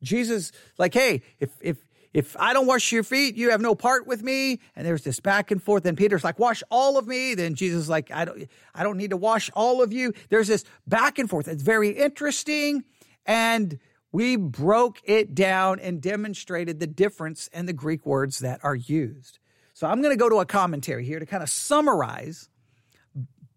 Jesus, 0.02 0.52
like, 0.78 0.94
hey, 0.94 1.22
if 1.40 1.52
if 1.62 1.78
if 2.14 2.36
I 2.38 2.52
don't 2.54 2.68
wash 2.68 2.92
your 2.92 3.04
feet, 3.04 3.36
you 3.36 3.52
have 3.52 3.62
no 3.62 3.74
part 3.74 4.06
with 4.06 4.22
me. 4.22 4.60
And 4.76 4.86
there's 4.86 5.04
this 5.04 5.20
back 5.20 5.50
and 5.50 5.64
forth. 5.64 5.84
Then 5.84 5.96
Peter's 5.96 6.24
like, 6.24 6.40
wash 6.40 6.62
all 6.70 6.98
of 6.98 7.08
me. 7.08 7.36
Then 7.36 7.56
Jesus 7.56 7.88
like, 7.88 8.12
I 8.12 8.26
don't, 8.26 8.50
I 8.76 8.84
don't 8.84 8.98
need 8.98 9.12
to 9.12 9.18
wash 9.18 9.50
all 9.54 9.82
of 9.82 9.94
you. 9.94 10.14
There's 10.30 10.50
this 10.50 10.66
back 10.86 11.20
and 11.20 11.30
forth. 11.30 11.48
It's 11.48 11.64
very 11.64 11.90
interesting. 11.90 12.84
And 13.26 13.80
we 14.12 14.36
broke 14.36 15.00
it 15.06 15.34
down 15.34 15.80
and 15.80 16.02
demonstrated 16.02 16.80
the 16.80 16.88
difference 16.88 17.48
in 17.54 17.66
the 17.66 17.74
Greek 17.74 18.06
words 18.06 18.40
that 18.40 18.60
are 18.64 18.76
used. 18.76 19.40
So 19.74 19.88
I'm 19.88 20.02
going 20.02 20.14
to 20.14 20.20
go 20.20 20.30
to 20.30 20.40
a 20.40 20.46
commentary 20.46 21.06
here 21.06 21.20
to 21.20 21.26
kind 21.26 21.42
of 21.42 21.50
summarize 21.50 22.50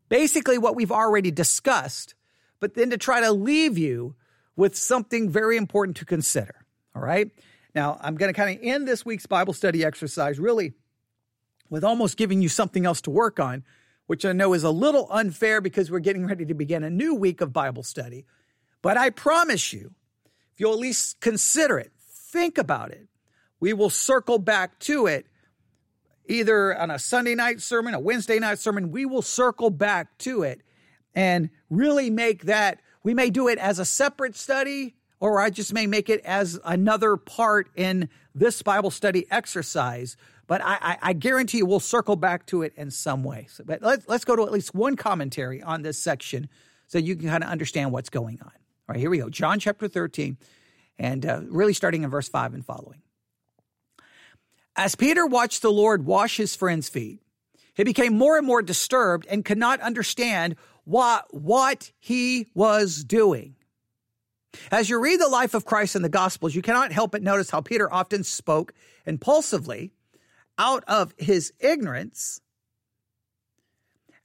basically 0.08 0.58
what 0.58 0.76
we've 0.76 0.92
already 0.92 1.30
discussed, 1.30 2.14
but 2.60 2.74
then 2.74 2.90
to 2.90 2.96
try 2.96 3.20
to 3.20 3.32
leave 3.32 3.76
you 3.76 4.14
with 4.56 4.76
something 4.76 5.28
very 5.28 5.56
important 5.56 5.96
to 5.98 6.04
consider. 6.04 6.54
All 6.94 7.02
right. 7.02 7.30
Now, 7.74 7.98
I'm 8.00 8.14
going 8.14 8.32
to 8.32 8.36
kind 8.36 8.56
of 8.56 8.64
end 8.64 8.86
this 8.86 9.04
week's 9.04 9.26
Bible 9.26 9.52
study 9.52 9.84
exercise 9.84 10.38
really 10.38 10.74
with 11.68 11.82
almost 11.82 12.16
giving 12.16 12.40
you 12.40 12.48
something 12.48 12.86
else 12.86 13.00
to 13.02 13.10
work 13.10 13.40
on, 13.40 13.64
which 14.06 14.24
I 14.24 14.32
know 14.32 14.52
is 14.52 14.62
a 14.62 14.70
little 14.70 15.08
unfair 15.10 15.60
because 15.60 15.90
we're 15.90 15.98
getting 15.98 16.26
ready 16.26 16.44
to 16.44 16.54
begin 16.54 16.84
a 16.84 16.90
new 16.90 17.14
week 17.14 17.40
of 17.40 17.52
Bible 17.52 17.82
study. 17.82 18.26
But 18.84 18.98
I 18.98 19.08
promise 19.08 19.72
you, 19.72 19.94
if 20.52 20.60
you'll 20.60 20.74
at 20.74 20.78
least 20.78 21.18
consider 21.18 21.78
it, 21.78 21.90
think 21.96 22.58
about 22.58 22.90
it, 22.90 23.08
we 23.58 23.72
will 23.72 23.88
circle 23.88 24.38
back 24.38 24.78
to 24.80 25.06
it 25.06 25.24
either 26.28 26.78
on 26.78 26.90
a 26.90 26.98
Sunday 26.98 27.34
night 27.34 27.62
sermon, 27.62 27.94
a 27.94 27.98
Wednesday 27.98 28.38
night 28.38 28.58
sermon. 28.58 28.90
We 28.90 29.06
will 29.06 29.22
circle 29.22 29.70
back 29.70 30.18
to 30.18 30.42
it 30.42 30.60
and 31.14 31.48
really 31.70 32.10
make 32.10 32.42
that, 32.42 32.82
we 33.02 33.14
may 33.14 33.30
do 33.30 33.48
it 33.48 33.56
as 33.56 33.78
a 33.78 33.86
separate 33.86 34.36
study 34.36 34.96
or 35.18 35.40
I 35.40 35.48
just 35.48 35.72
may 35.72 35.86
make 35.86 36.10
it 36.10 36.20
as 36.20 36.60
another 36.62 37.16
part 37.16 37.70
in 37.76 38.10
this 38.34 38.60
Bible 38.60 38.90
study 38.90 39.24
exercise. 39.30 40.18
But 40.46 40.60
I, 40.60 40.76
I, 40.82 40.98
I 41.00 41.12
guarantee 41.14 41.56
you 41.56 41.64
we'll 41.64 41.80
circle 41.80 42.16
back 42.16 42.44
to 42.48 42.60
it 42.60 42.74
in 42.76 42.90
some 42.90 43.24
way. 43.24 43.46
So, 43.48 43.64
but 43.64 43.80
let's, 43.80 44.06
let's 44.08 44.26
go 44.26 44.36
to 44.36 44.42
at 44.42 44.52
least 44.52 44.74
one 44.74 44.94
commentary 44.94 45.62
on 45.62 45.80
this 45.80 45.98
section 45.98 46.50
so 46.86 46.98
you 46.98 47.16
can 47.16 47.30
kind 47.30 47.42
of 47.42 47.48
understand 47.48 47.90
what's 47.90 48.10
going 48.10 48.42
on. 48.42 48.52
All 48.86 48.92
right, 48.92 49.00
here 49.00 49.08
we 49.08 49.18
go. 49.18 49.30
John 49.30 49.58
chapter 49.58 49.88
13, 49.88 50.36
and 50.98 51.24
uh, 51.24 51.40
really 51.48 51.72
starting 51.72 52.02
in 52.02 52.10
verse 52.10 52.28
5 52.28 52.52
and 52.52 52.64
following. 52.64 53.00
As 54.76 54.94
Peter 54.94 55.26
watched 55.26 55.62
the 55.62 55.72
Lord 55.72 56.04
wash 56.04 56.36
his 56.36 56.54
friend's 56.54 56.90
feet, 56.90 57.20
he 57.74 57.82
became 57.82 58.18
more 58.18 58.36
and 58.36 58.46
more 58.46 58.60
disturbed 58.60 59.26
and 59.30 59.44
could 59.44 59.56
not 59.56 59.80
understand 59.80 60.56
what, 60.84 61.32
what 61.32 61.92
he 61.98 62.48
was 62.54 63.04
doing. 63.04 63.56
As 64.70 64.90
you 64.90 65.00
read 65.00 65.18
the 65.18 65.28
life 65.28 65.54
of 65.54 65.64
Christ 65.64 65.96
in 65.96 66.02
the 66.02 66.08
Gospels, 66.08 66.54
you 66.54 66.62
cannot 66.62 66.92
help 66.92 67.12
but 67.12 67.22
notice 67.22 67.50
how 67.50 67.62
Peter 67.62 67.92
often 67.92 68.22
spoke 68.22 68.74
impulsively 69.06 69.92
out 70.58 70.84
of 70.86 71.14
his 71.16 71.52
ignorance 71.58 72.40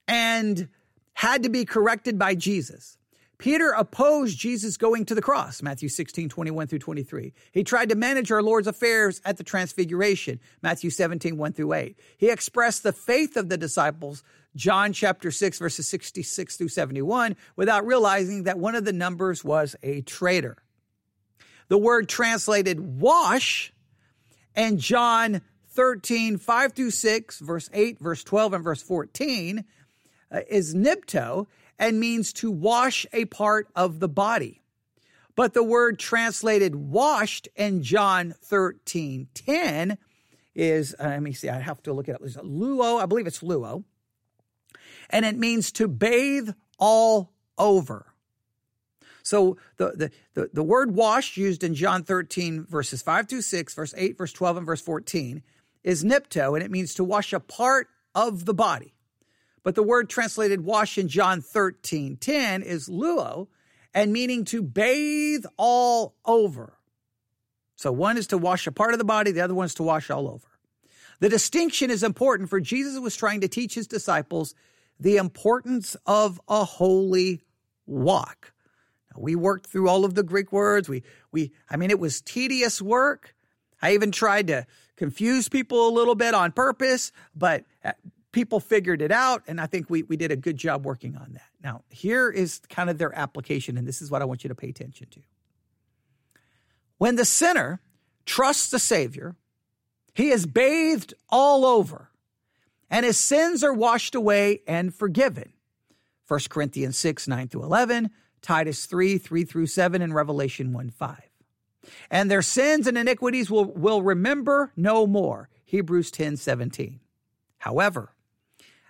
and 0.08 0.68
had 1.14 1.44
to 1.44 1.50
be 1.50 1.66
corrected 1.66 2.20
by 2.20 2.36
Jesus. 2.36 2.99
Peter 3.40 3.70
opposed 3.72 4.38
Jesus 4.38 4.76
going 4.76 5.06
to 5.06 5.16
the 5.16 5.22
cross, 5.22 5.64
Matthew 5.64 5.88
16, 5.88 6.28
21 6.28 6.68
through 6.68 6.80
23. 6.80 7.34
He 7.54 7.64
tried 7.64 7.88
to 7.88 7.96
manage 7.96 8.32
our 8.34 8.44
Lord's 8.44 8.68
affairs 8.68 9.22
at 9.24 9.38
the 9.38 9.46
transfiguration, 9.46 10.42
Matthew 10.62 10.90
17, 10.90 11.38
1 11.38 11.54
through 11.54 11.74
8. 11.74 11.98
He 12.18 12.30
expressed 12.30 12.84
the 12.84 12.92
faith 12.92 13.38
of 13.38 13.48
the 13.48 13.58
disciples 13.58 14.24
John 14.58 14.92
chapter 14.92 15.32
6, 15.32 15.58
verses 15.58 15.88
66 15.88 16.58
through 16.58 16.68
71, 16.68 17.38
without 17.56 17.86
realizing 17.86 18.44
that 18.44 18.60
one 18.60 18.76
of 18.76 18.84
the 18.84 18.92
numbers 18.92 19.42
was 19.42 19.76
a 19.84 20.02
traitor. 20.02 20.58
The 21.70 21.78
word 21.78 22.10
translated 22.10 23.00
wash 23.00 23.72
and 24.54 24.80
John 24.80 25.42
13, 25.70 26.38
5 26.38 26.74
through 26.74 26.92
6, 26.92 27.40
verse 27.40 27.70
8, 27.72 28.00
verse 28.00 28.24
12, 28.24 28.54
and 28.54 28.64
verse 28.64 28.82
14 28.82 29.64
uh, 30.32 30.40
is 30.50 30.76
nipto 30.76 31.48
and 31.80 32.00
means 32.00 32.34
to 32.34 32.52
wash 32.52 33.08
a 33.12 33.26
part 33.26 33.68
of 33.76 34.00
the 34.00 34.10
body. 34.10 34.62
But 35.36 35.54
the 35.54 35.64
word 35.64 35.98
translated 35.98 36.76
washed 36.76 37.48
in 37.56 37.82
John 37.82 38.36
13, 38.44 39.30
10 39.34 39.98
is, 40.54 40.94
uh, 41.00 41.06
let 41.06 41.24
me 41.24 41.32
see, 41.32 41.50
I 41.50 41.60
have 41.60 41.82
to 41.84 41.94
look 41.94 42.10
it 42.10 42.16
up. 42.16 42.22
It's 42.24 42.36
luo, 42.36 43.02
I 43.02 43.06
believe 43.06 43.26
it's 43.26 43.40
luo 43.40 43.86
and 45.10 45.26
it 45.26 45.38
means 45.38 45.72
to 45.74 45.88
bathe 45.88 46.50
all 46.78 47.32
over. 47.58 48.14
So 49.24 49.58
the, 49.78 49.92
the, 49.92 50.12
the, 50.34 50.50
the, 50.54 50.64
word 50.64 50.96
wash 50.96 51.38
used 51.38 51.64
in 51.64 51.76
John 51.76 52.04
13, 52.04 52.66
verses 52.66 53.02
5 53.02 53.28
through 53.28 53.42
6, 53.42 53.74
verse 53.74 53.94
8, 53.96 54.18
verse 54.18 54.34
12, 54.34 54.58
and 54.58 54.66
verse 54.66 54.82
14 54.82 55.44
is 55.84 56.04
nipto, 56.04 56.56
and 56.56 56.64
it 56.64 56.72
means 56.72 56.94
to 56.96 57.04
wash 57.04 57.34
a 57.34 57.40
part 57.40 57.88
of 58.16 58.46
the 58.46 58.54
body. 58.54 58.94
But 59.64 59.76
the 59.76 59.84
word 59.84 60.10
translated 60.10 60.62
wash 60.64 60.98
in 60.98 61.08
John 61.08 61.42
13, 61.42 62.18
10 62.18 62.62
is 62.62 62.88
luo, 62.88 63.48
and 63.94 64.14
meaning 64.14 64.46
to 64.46 64.62
bathe 64.62 65.46
all 65.58 66.16
over. 66.26 66.78
So 67.76 67.92
one 67.92 68.18
is 68.18 68.28
to 68.28 68.38
wash 68.38 68.68
a 68.68 68.72
part 68.72 68.94
of 68.94 69.00
the 69.00 69.06
body, 69.06 69.32
the 69.32 69.42
other 69.42 69.54
one 69.54 69.66
is 69.66 69.76
to 69.76 69.84
wash 69.84 70.10
all 70.10 70.28
over. 70.28 70.48
The 71.20 71.30
distinction 71.30 71.90
is 71.90 72.04
important 72.04 72.50
for 72.50 72.60
Jesus 72.60 73.00
was 73.00 73.16
trying 73.16 73.42
to 73.42 73.48
teach 73.48 73.76
his 73.76 73.88
disciples 73.88 74.56
the 75.00 75.18
importance 75.18 75.96
of 76.06 76.40
a 76.48 76.64
holy 76.64 77.42
walk. 77.86 78.54
Now, 79.12 79.22
we 79.22 79.36
worked 79.36 79.68
through 79.68 79.90
all 79.90 80.06
of 80.06 80.16
the 80.16 80.24
Greek 80.24 80.52
words. 80.52 80.88
We, 80.88 81.04
we, 81.32 81.52
I 81.70 81.78
mean, 81.78 81.90
it 81.90 82.00
was 82.00 82.22
tedious 82.22 82.82
work. 82.82 83.36
I 83.82 83.94
even 83.94 84.12
tried 84.12 84.48
to 84.48 84.66
confuse 84.96 85.48
people 85.50 85.88
a 85.88 85.92
little 85.92 86.16
bit 86.16 86.34
on 86.34 86.52
purpose, 86.52 87.12
but 87.36 87.64
uh, 87.84 87.94
people 88.32 88.60
figured 88.60 89.02
it 89.02 89.12
out. 89.12 89.44
And 89.48 89.60
I 89.60 89.66
think 89.66 89.90
we, 89.90 90.04
we 90.04 90.18
did 90.18 90.32
a 90.32 90.36
good 90.36 90.58
job 90.58 90.86
working 90.86 91.16
on 91.16 91.34
that. 91.34 91.50
Now, 91.64 91.84
here 91.90 92.30
is 92.30 92.60
kind 92.70 92.90
of 92.90 92.98
their 92.98 93.16
application, 93.18 93.78
and 93.78 93.88
this 93.88 94.02
is 94.02 94.12
what 94.12 94.22
I 94.22 94.26
want 94.26 94.44
you 94.44 94.48
to 94.50 94.56
pay 94.56 94.70
attention 94.70 95.08
to. 95.12 95.22
When 96.98 97.16
the 97.16 97.26
sinner 97.26 97.82
trusts 98.26 98.70
the 98.70 98.80
Savior, 98.80 99.36
he 100.14 100.30
is 100.30 100.46
bathed 100.46 101.14
all 101.30 101.66
over 101.66 102.10
and 102.90 103.06
his 103.06 103.20
sins 103.20 103.64
are 103.64 103.74
washed 103.74 104.16
away 104.16 104.62
and 104.68 104.94
forgiven. 104.94 105.54
1 106.28 106.40
Corinthians 106.50 106.98
6, 106.98 107.28
9 107.28 107.48
through 107.48 107.64
11, 107.64 108.10
Titus 108.42 108.86
3, 108.86 109.18
3 109.18 109.44
through 109.44 109.68
7, 109.68 110.02
and 110.02 110.14
Revelation 110.14 110.74
1, 110.74 110.90
5. 110.90 111.22
And 112.12 112.30
their 112.30 112.42
sins 112.42 112.88
and 112.88 112.98
iniquities 112.98 113.50
will, 113.50 113.66
will 113.66 114.02
remember 114.02 114.72
no 114.76 115.08
more. 115.08 115.50
Hebrews 115.66 116.12
10, 116.12 116.38
17. 116.38 117.00
However, 117.60 118.14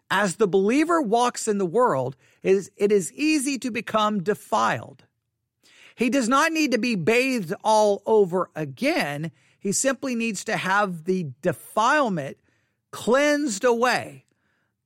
as 0.09 0.35
the 0.35 0.47
believer 0.47 1.01
walks 1.01 1.47
in 1.47 1.57
the 1.57 1.65
world, 1.65 2.15
it 2.41 2.55
is, 2.55 2.71
it 2.77 2.91
is 2.91 3.13
easy 3.13 3.57
to 3.59 3.71
become 3.71 4.23
defiled. 4.23 5.05
He 5.95 6.09
does 6.09 6.29
not 6.29 6.51
need 6.51 6.71
to 6.71 6.77
be 6.77 6.95
bathed 6.95 7.53
all 7.63 8.01
over 8.05 8.49
again. 8.55 9.31
He 9.59 9.71
simply 9.71 10.15
needs 10.15 10.43
to 10.45 10.57
have 10.57 11.03
the 11.03 11.27
defilement 11.41 12.37
cleansed 12.91 13.63
away. 13.63 14.25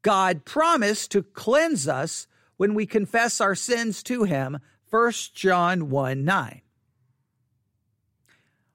God 0.01 0.44
promised 0.44 1.12
to 1.12 1.24
cleanse 1.24 1.88
us 1.88 2.27
when 2.58 2.74
we 2.74 2.86
confess 2.86 3.39
our 3.39 3.56
sins 3.56 4.03
to 4.03 4.24
him, 4.24 4.60
1 4.89 5.12
John 5.34 5.89
1 5.89 6.25
9. 6.25 6.62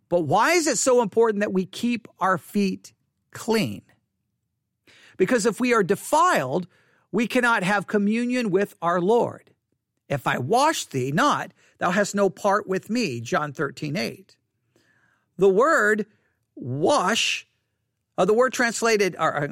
But 0.08 0.20
why 0.22 0.52
is 0.52 0.66
it 0.66 0.78
so 0.78 1.02
important 1.02 1.40
that 1.40 1.52
we 1.52 1.66
keep 1.66 2.08
our 2.18 2.38
feet 2.38 2.94
clean? 3.30 3.82
Because 5.18 5.44
if 5.44 5.60
we 5.60 5.74
are 5.74 5.82
defiled, 5.82 6.66
we 7.12 7.26
cannot 7.26 7.62
have 7.62 7.86
communion 7.86 8.50
with 8.50 8.74
our 8.80 9.00
Lord. 9.02 9.50
If 10.08 10.26
I 10.26 10.38
wash 10.38 10.86
thee 10.86 11.12
not, 11.12 11.52
thou 11.76 11.90
hast 11.90 12.14
no 12.14 12.30
part 12.30 12.66
with 12.66 12.88
me, 12.88 13.20
John 13.20 13.52
13 13.52 13.96
8. 13.96 14.36
The 15.36 15.48
word 15.50 16.06
wash 16.54 17.46
Uh, 18.16 18.24
the 18.24 18.34
word 18.34 18.52
translated, 18.52 19.14
or, 19.16 19.32
or, 19.32 19.44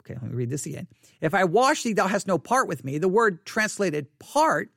okay, 0.00 0.14
let 0.14 0.22
me 0.22 0.34
read 0.34 0.50
this 0.50 0.66
again. 0.66 0.88
If 1.20 1.32
I 1.32 1.44
wash 1.44 1.84
thee, 1.84 1.92
thou 1.92 2.08
hast 2.08 2.26
no 2.26 2.38
part 2.38 2.66
with 2.66 2.84
me. 2.84 2.98
The 2.98 3.06
word 3.08 3.46
translated 3.46 4.18
part, 4.18 4.70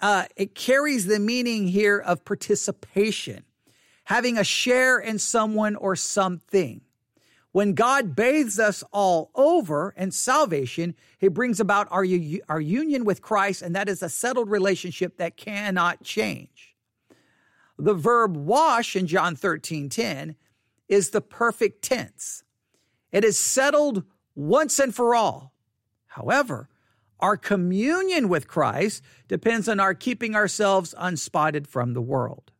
uh, 0.00 0.24
it 0.34 0.54
carries 0.54 1.04
the 1.04 1.18
meaning 1.18 1.68
here 1.68 1.98
of 1.98 2.24
participation, 2.24 3.44
having 4.04 4.38
a 4.38 4.44
share 4.44 4.98
in 4.98 5.18
someone 5.18 5.76
or 5.76 5.94
something. 5.94 6.80
When 7.52 7.74
God 7.74 8.16
bathes 8.16 8.58
us 8.58 8.82
all 8.92 9.30
over 9.34 9.94
in 9.96 10.10
salvation, 10.10 10.94
he 11.18 11.28
brings 11.28 11.60
about 11.60 11.86
our, 11.90 12.04
our 12.48 12.60
union 12.60 13.04
with 13.04 13.20
Christ, 13.20 13.60
and 13.60 13.76
that 13.76 13.90
is 13.90 14.02
a 14.02 14.08
settled 14.08 14.50
relationship 14.50 15.18
that 15.18 15.36
cannot 15.36 16.02
change. 16.02 16.74
The 17.78 17.94
verb 17.94 18.36
wash 18.36 18.96
in 18.96 19.06
John 19.06 19.36
13 19.36 19.90
10 19.90 20.36
is 20.88 21.10
the 21.10 21.20
perfect 21.20 21.82
tense. 21.82 22.42
It 23.10 23.24
is 23.24 23.38
settled 23.38 24.04
once 24.34 24.78
and 24.78 24.94
for 24.94 25.14
all. 25.14 25.52
However, 26.06 26.68
our 27.20 27.36
communion 27.36 28.28
with 28.28 28.48
Christ 28.48 29.02
depends 29.28 29.68
on 29.68 29.78
our 29.78 29.94
keeping 29.94 30.34
ourselves 30.34 30.94
unspotted 30.98 31.66
from 31.66 31.92
the 31.92 32.02
world. 32.02 32.50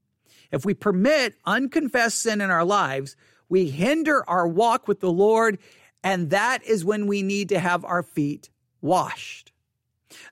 If 0.51 0.65
we 0.65 0.75
permit 0.75 1.35
unconfessed 1.47 2.19
sin 2.19 2.41
in 2.41 2.51
our 2.51 2.65
lives, 2.65 3.17
we 3.53 3.69
hinder 3.69 4.27
our 4.31 4.49
walk 4.49 4.89
with 4.89 5.01
the 5.01 5.13
Lord, 5.13 5.59
and 6.03 6.31
that 6.31 6.65
is 6.65 6.87
when 6.87 7.07
we 7.07 7.23
need 7.23 7.51
to 7.51 7.59
have 7.59 7.85
our 7.85 8.03
feet 8.03 8.49
washed. 8.81 9.53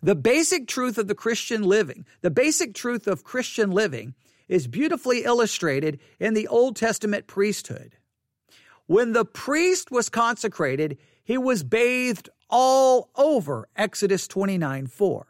The 0.00 0.14
basic 0.14 0.66
truth 0.66 0.96
of 0.96 1.06
the 1.06 1.14
Christian 1.14 1.62
living, 1.62 2.06
the 2.22 2.30
basic 2.30 2.72
truth 2.72 3.06
of 3.06 3.22
Christian 3.22 3.72
living 3.72 4.14
is 4.48 4.66
beautifully 4.66 5.24
illustrated 5.24 6.00
in 6.18 6.32
the 6.32 6.48
Old 6.48 6.76
Testament 6.76 7.26
priesthood. 7.26 7.94
When 8.86 9.12
the 9.12 9.26
priest 9.26 9.90
was 9.90 10.08
consecrated, 10.08 10.96
he 11.22 11.36
was 11.36 11.62
bathed 11.62 12.30
all 12.48 13.10
over 13.16 13.68
Exodus 13.76 14.26
29 14.28 14.86
4. 14.86 15.26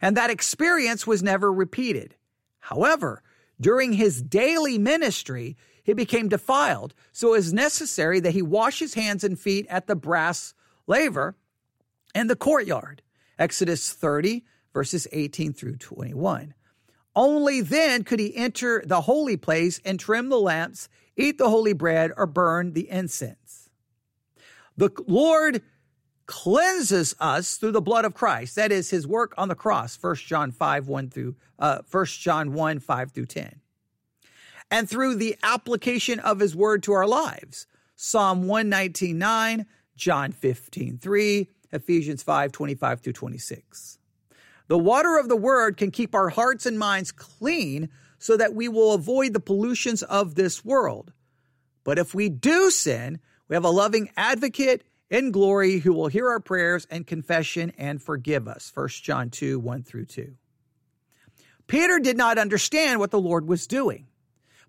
And 0.00 0.16
that 0.16 0.30
experience 0.30 1.06
was 1.06 1.22
never 1.22 1.52
repeated. 1.52 2.14
However, 2.58 3.22
during 3.60 3.92
his 3.92 4.22
daily 4.22 4.78
ministry, 4.78 5.58
he 5.86 5.94
became 5.94 6.28
defiled, 6.28 6.94
so 7.12 7.34
it 7.34 7.38
is 7.38 7.52
necessary 7.52 8.18
that 8.18 8.32
he 8.32 8.42
wash 8.42 8.80
his 8.80 8.94
hands 8.94 9.22
and 9.22 9.38
feet 9.38 9.68
at 9.70 9.86
the 9.86 9.94
brass 9.94 10.52
laver 10.88 11.36
and 12.12 12.28
the 12.28 12.34
courtyard. 12.34 13.02
Exodus 13.38 13.92
30, 13.92 14.44
verses 14.74 15.06
18 15.12 15.52
through 15.52 15.76
21. 15.76 16.54
Only 17.14 17.60
then 17.60 18.02
could 18.02 18.18
he 18.18 18.36
enter 18.36 18.82
the 18.84 19.02
holy 19.02 19.36
place 19.36 19.80
and 19.84 20.00
trim 20.00 20.28
the 20.28 20.40
lamps, 20.40 20.88
eat 21.16 21.38
the 21.38 21.50
holy 21.50 21.72
bread, 21.72 22.10
or 22.16 22.26
burn 22.26 22.72
the 22.72 22.90
incense. 22.90 23.70
The 24.76 24.90
Lord 25.06 25.62
cleanses 26.26 27.14
us 27.20 27.58
through 27.58 27.72
the 27.72 27.80
blood 27.80 28.04
of 28.04 28.12
Christ. 28.12 28.56
That 28.56 28.72
is 28.72 28.90
his 28.90 29.06
work 29.06 29.34
on 29.38 29.48
the 29.48 29.54
cross. 29.54 29.96
1 30.00 30.16
John 30.16 30.50
5, 30.50 30.88
1 30.88 31.10
through 31.10 31.36
uh, 31.60 31.78
1 31.88 32.06
John 32.06 32.52
1, 32.52 32.80
5 32.80 33.12
through 33.12 33.26
10. 33.26 33.60
And 34.70 34.88
through 34.88 35.16
the 35.16 35.36
application 35.42 36.18
of 36.18 36.40
his 36.40 36.56
word 36.56 36.82
to 36.84 36.92
our 36.92 37.06
lives. 37.06 37.66
Psalm 37.94 38.46
119, 38.46 39.16
9, 39.16 39.66
John 39.96 40.32
15, 40.32 40.98
3, 40.98 41.48
Ephesians 41.72 42.22
5, 42.22 42.52
25 42.52 43.00
through 43.00 43.12
26. 43.12 43.98
The 44.68 44.78
water 44.78 45.16
of 45.18 45.28
the 45.28 45.36
word 45.36 45.76
can 45.76 45.90
keep 45.90 46.14
our 46.14 46.28
hearts 46.28 46.66
and 46.66 46.78
minds 46.78 47.12
clean 47.12 47.88
so 48.18 48.36
that 48.36 48.54
we 48.54 48.68
will 48.68 48.92
avoid 48.92 49.32
the 49.32 49.40
pollutions 49.40 50.02
of 50.02 50.34
this 50.34 50.64
world. 50.64 51.12
But 51.84 51.98
if 51.98 52.14
we 52.14 52.28
do 52.28 52.70
sin, 52.70 53.20
we 53.48 53.54
have 53.54 53.64
a 53.64 53.70
loving 53.70 54.10
advocate 54.16 54.82
in 55.08 55.30
glory 55.30 55.78
who 55.78 55.92
will 55.92 56.08
hear 56.08 56.28
our 56.28 56.40
prayers 56.40 56.86
and 56.90 57.06
confession 57.06 57.72
and 57.78 58.02
forgive 58.02 58.48
us. 58.48 58.72
1 58.74 58.88
John 58.88 59.30
2 59.30 59.60
1 59.60 59.82
through 59.84 60.06
2. 60.06 60.34
Peter 61.66 61.98
did 61.98 62.16
not 62.16 62.38
understand 62.38 62.98
what 62.98 63.10
the 63.10 63.20
Lord 63.20 63.46
was 63.46 63.66
doing. 63.66 64.06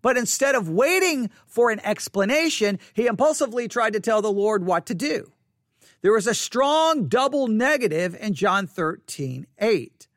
But 0.01 0.17
instead 0.17 0.55
of 0.55 0.69
waiting 0.69 1.29
for 1.47 1.71
an 1.71 1.79
explanation, 1.81 2.79
he 2.93 3.07
impulsively 3.07 3.67
tried 3.67 3.93
to 3.93 3.99
tell 3.99 4.21
the 4.21 4.31
Lord 4.31 4.65
what 4.65 4.85
to 4.87 4.95
do. 4.95 5.31
There 6.01 6.13
was 6.13 6.27
a 6.27 6.33
strong 6.33 7.07
double 7.07 7.47
negative 7.47 8.15
in 8.19 8.33
John 8.33 8.67
13, 8.67 9.47
8. 9.59 10.07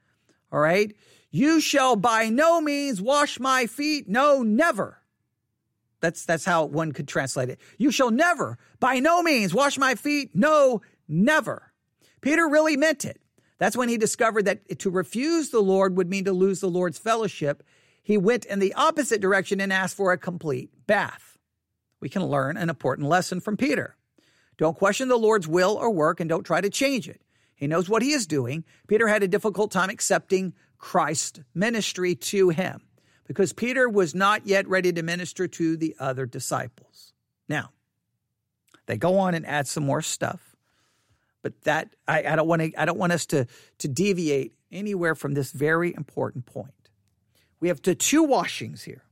All 0.52 0.60
right. 0.60 0.94
You 1.30 1.60
shall 1.60 1.96
by 1.96 2.28
no 2.28 2.60
means 2.60 3.00
wash 3.00 3.40
my 3.40 3.66
feet. 3.66 4.08
No, 4.08 4.42
never. 4.42 4.98
That's, 6.00 6.24
that's 6.24 6.44
how 6.44 6.64
one 6.64 6.92
could 6.92 7.08
translate 7.08 7.50
it. 7.50 7.60
You 7.78 7.90
shall 7.90 8.10
never, 8.10 8.58
by 8.78 9.00
no 9.00 9.22
means, 9.22 9.54
wash 9.54 9.78
my 9.78 9.94
feet. 9.94 10.30
No, 10.34 10.80
never. 11.08 11.72
Peter 12.20 12.48
really 12.48 12.76
meant 12.76 13.04
it. 13.04 13.20
That's 13.58 13.76
when 13.76 13.90
he 13.90 13.98
discovered 13.98 14.46
that 14.46 14.78
to 14.78 14.90
refuse 14.90 15.50
the 15.50 15.60
Lord 15.60 15.96
would 15.96 16.08
mean 16.08 16.24
to 16.24 16.32
lose 16.32 16.60
the 16.60 16.68
Lord's 16.68 16.98
fellowship. 16.98 17.62
He 18.10 18.18
went 18.18 18.44
in 18.44 18.58
the 18.58 18.74
opposite 18.74 19.20
direction 19.20 19.60
and 19.60 19.72
asked 19.72 19.96
for 19.96 20.10
a 20.10 20.18
complete 20.18 20.70
bath. 20.88 21.38
We 22.00 22.08
can 22.08 22.24
learn 22.24 22.56
an 22.56 22.68
important 22.68 23.06
lesson 23.06 23.38
from 23.38 23.56
Peter. 23.56 23.94
Don't 24.56 24.76
question 24.76 25.06
the 25.06 25.16
Lord's 25.16 25.46
will 25.46 25.76
or 25.76 25.92
work 25.92 26.18
and 26.18 26.28
don't 26.28 26.42
try 26.42 26.60
to 26.60 26.70
change 26.70 27.08
it. 27.08 27.20
He 27.54 27.68
knows 27.68 27.88
what 27.88 28.02
he 28.02 28.10
is 28.10 28.26
doing. 28.26 28.64
Peter 28.88 29.06
had 29.06 29.22
a 29.22 29.28
difficult 29.28 29.70
time 29.70 29.90
accepting 29.90 30.54
Christ's 30.76 31.38
ministry 31.54 32.16
to 32.16 32.48
him 32.48 32.80
because 33.28 33.52
Peter 33.52 33.88
was 33.88 34.12
not 34.12 34.44
yet 34.44 34.66
ready 34.66 34.92
to 34.92 35.04
minister 35.04 35.46
to 35.46 35.76
the 35.76 35.94
other 36.00 36.26
disciples. 36.26 37.12
Now, 37.48 37.70
they 38.86 38.96
go 38.96 39.18
on 39.18 39.36
and 39.36 39.46
add 39.46 39.68
some 39.68 39.86
more 39.86 40.02
stuff, 40.02 40.56
but 41.42 41.62
that 41.62 41.94
I, 42.08 42.24
I 42.24 42.34
don't 42.34 42.48
want 42.48 42.62
to. 42.62 42.72
I 42.76 42.86
don't 42.86 42.98
want 42.98 43.12
us 43.12 43.26
to 43.26 43.46
to 43.78 43.86
deviate 43.86 44.54
anywhere 44.72 45.14
from 45.14 45.34
this 45.34 45.52
very 45.52 45.94
important 45.94 46.46
point. 46.46 46.74
We 47.60 47.68
have 47.68 47.82
the 47.82 47.94
two 47.94 48.22
washings 48.22 48.82
here. 48.82 49.02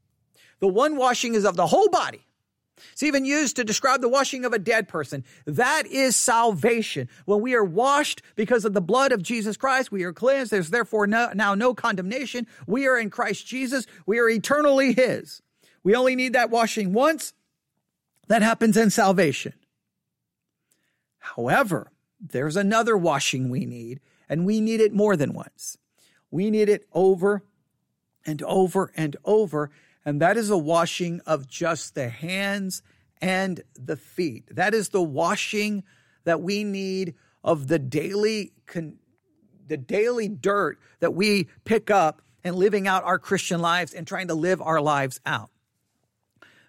The 0.60 0.68
one 0.68 0.96
washing 0.96 1.34
is 1.34 1.44
of 1.44 1.56
the 1.56 1.66
whole 1.66 1.88
body, 1.88 2.26
it's 2.92 3.02
even 3.02 3.24
used 3.24 3.56
to 3.56 3.64
describe 3.64 4.00
the 4.00 4.08
washing 4.08 4.44
of 4.44 4.52
a 4.52 4.58
dead 4.58 4.88
person. 4.88 5.24
That 5.46 5.86
is 5.86 6.16
salvation. 6.16 7.08
When 7.24 7.40
we 7.40 7.54
are 7.54 7.64
washed 7.64 8.22
because 8.36 8.64
of 8.64 8.74
the 8.74 8.80
blood 8.80 9.12
of 9.12 9.22
Jesus 9.22 9.56
Christ, 9.56 9.92
we 9.92 10.04
are 10.04 10.12
cleansed. 10.12 10.50
There's 10.50 10.70
therefore 10.70 11.06
no, 11.06 11.30
now 11.34 11.54
no 11.54 11.74
condemnation. 11.74 12.46
We 12.66 12.86
are 12.86 12.98
in 12.98 13.10
Christ 13.10 13.46
Jesus. 13.46 13.86
We 14.06 14.18
are 14.18 14.28
eternally 14.28 14.92
His. 14.92 15.42
We 15.82 15.94
only 15.94 16.16
need 16.16 16.32
that 16.32 16.50
washing 16.50 16.92
once. 16.92 17.32
That 18.28 18.42
happens 18.42 18.76
in 18.76 18.90
salvation. 18.90 19.54
However, 21.18 21.90
there's 22.20 22.56
another 22.56 22.96
washing 22.96 23.48
we 23.48 23.64
need, 23.64 24.00
and 24.28 24.44
we 24.44 24.60
need 24.60 24.80
it 24.80 24.92
more 24.92 25.16
than 25.16 25.32
once. 25.32 25.78
We 26.30 26.50
need 26.50 26.68
it 26.68 26.86
over 26.92 27.42
and 28.28 28.42
over 28.42 28.92
and 28.94 29.16
over 29.24 29.70
and 30.04 30.22
that 30.22 30.36
is 30.36 30.48
a 30.48 30.56
washing 30.56 31.20
of 31.26 31.48
just 31.48 31.94
the 31.94 32.08
hands 32.08 32.82
and 33.20 33.62
the 33.74 33.96
feet. 33.96 34.44
That 34.54 34.72
is 34.72 34.90
the 34.90 35.02
washing 35.02 35.84
that 36.24 36.40
we 36.40 36.64
need 36.64 37.14
of 37.42 37.68
the 37.68 37.78
daily 37.78 38.52
the 39.66 39.76
daily 39.76 40.28
dirt 40.28 40.78
that 41.00 41.12
we 41.12 41.48
pick 41.66 41.90
up 41.90 42.22
and 42.42 42.56
living 42.56 42.88
out 42.88 43.04
our 43.04 43.18
Christian 43.18 43.60
lives 43.60 43.92
and 43.92 44.06
trying 44.06 44.28
to 44.28 44.34
live 44.34 44.62
our 44.62 44.80
lives 44.80 45.20
out. 45.26 45.50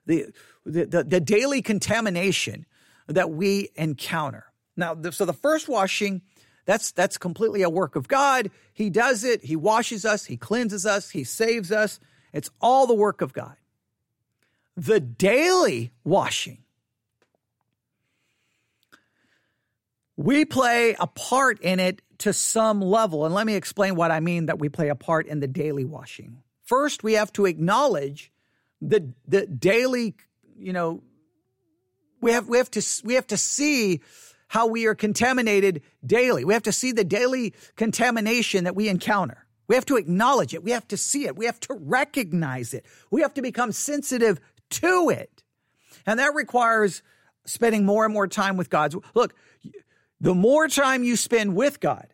The, 0.05 0.25
the, 0.65 0.85
the, 0.85 1.03
the 1.05 1.19
daily 1.21 1.61
contamination 1.61 2.65
that 3.07 3.31
we 3.31 3.69
encounter. 3.75 4.51
Now, 4.75 4.95
the, 4.95 5.13
so 5.13 5.23
the 5.23 5.31
first 5.31 5.69
washing, 5.69 6.23
that's, 6.69 6.91
that's 6.91 7.17
completely 7.17 7.63
a 7.63 7.69
work 7.69 7.95
of 7.95 8.07
God. 8.07 8.51
He 8.73 8.91
does 8.91 9.23
it. 9.23 9.43
He 9.43 9.55
washes 9.55 10.05
us. 10.05 10.25
He 10.25 10.37
cleanses 10.37 10.85
us. 10.85 11.09
He 11.09 11.23
saves 11.23 11.71
us. 11.71 11.99
It's 12.31 12.51
all 12.61 12.85
the 12.85 12.93
work 12.93 13.21
of 13.21 13.33
God. 13.33 13.55
The 14.77 14.99
daily 14.99 15.91
washing. 16.03 16.59
We 20.15 20.45
play 20.45 20.95
a 20.99 21.07
part 21.07 21.59
in 21.61 21.79
it 21.79 22.03
to 22.19 22.33
some 22.33 22.81
level. 22.81 23.25
And 23.25 23.33
let 23.33 23.47
me 23.47 23.55
explain 23.55 23.95
what 23.95 24.11
I 24.11 24.19
mean 24.19 24.45
that 24.45 24.59
we 24.59 24.69
play 24.69 24.89
a 24.89 24.95
part 24.95 25.25
in 25.25 25.39
the 25.39 25.47
daily 25.47 25.85
washing. 25.85 26.43
First, 26.65 27.01
we 27.01 27.13
have 27.13 27.33
to 27.33 27.47
acknowledge 27.47 28.31
the, 28.79 29.11
the 29.27 29.47
daily, 29.47 30.13
you 30.55 30.73
know, 30.73 31.01
we 32.21 32.31
have, 32.31 32.47
we 32.47 32.59
have 32.59 32.69
to, 32.69 32.83
we 33.03 33.15
have 33.15 33.25
to 33.25 33.37
see 33.37 34.01
how 34.49 34.67
we 34.67 34.85
are 34.87 34.95
contaminated 34.95 35.81
daily. 36.05 36.43
We 36.43 36.53
have 36.53 36.63
to 36.63 36.71
see 36.71 36.91
the 36.91 37.03
daily 37.03 37.53
contamination 37.75 38.65
that 38.65 38.75
we 38.75 38.89
encounter. 38.89 39.45
We 39.67 39.75
have 39.75 39.85
to 39.85 39.95
acknowledge 39.95 40.53
it. 40.53 40.63
We 40.63 40.71
have 40.71 40.87
to 40.89 40.97
see 40.97 41.25
it. 41.25 41.37
We 41.37 41.45
have 41.45 41.59
to 41.61 41.75
recognize 41.75 42.73
it. 42.73 42.85
We 43.11 43.21
have 43.21 43.35
to 43.35 43.41
become 43.41 43.71
sensitive 43.71 44.39
to 44.71 45.09
it. 45.11 45.43
And 46.05 46.19
that 46.19 46.33
requires 46.33 47.03
spending 47.45 47.85
more 47.85 48.05
and 48.05 48.13
more 48.13 48.27
time 48.27 48.57
with 48.57 48.71
God's. 48.71 48.95
Look, 49.13 49.35
the 50.19 50.33
more 50.33 50.67
time 50.67 51.03
you 51.03 51.15
spend 51.15 51.55
with 51.55 51.79
God, 51.79 52.07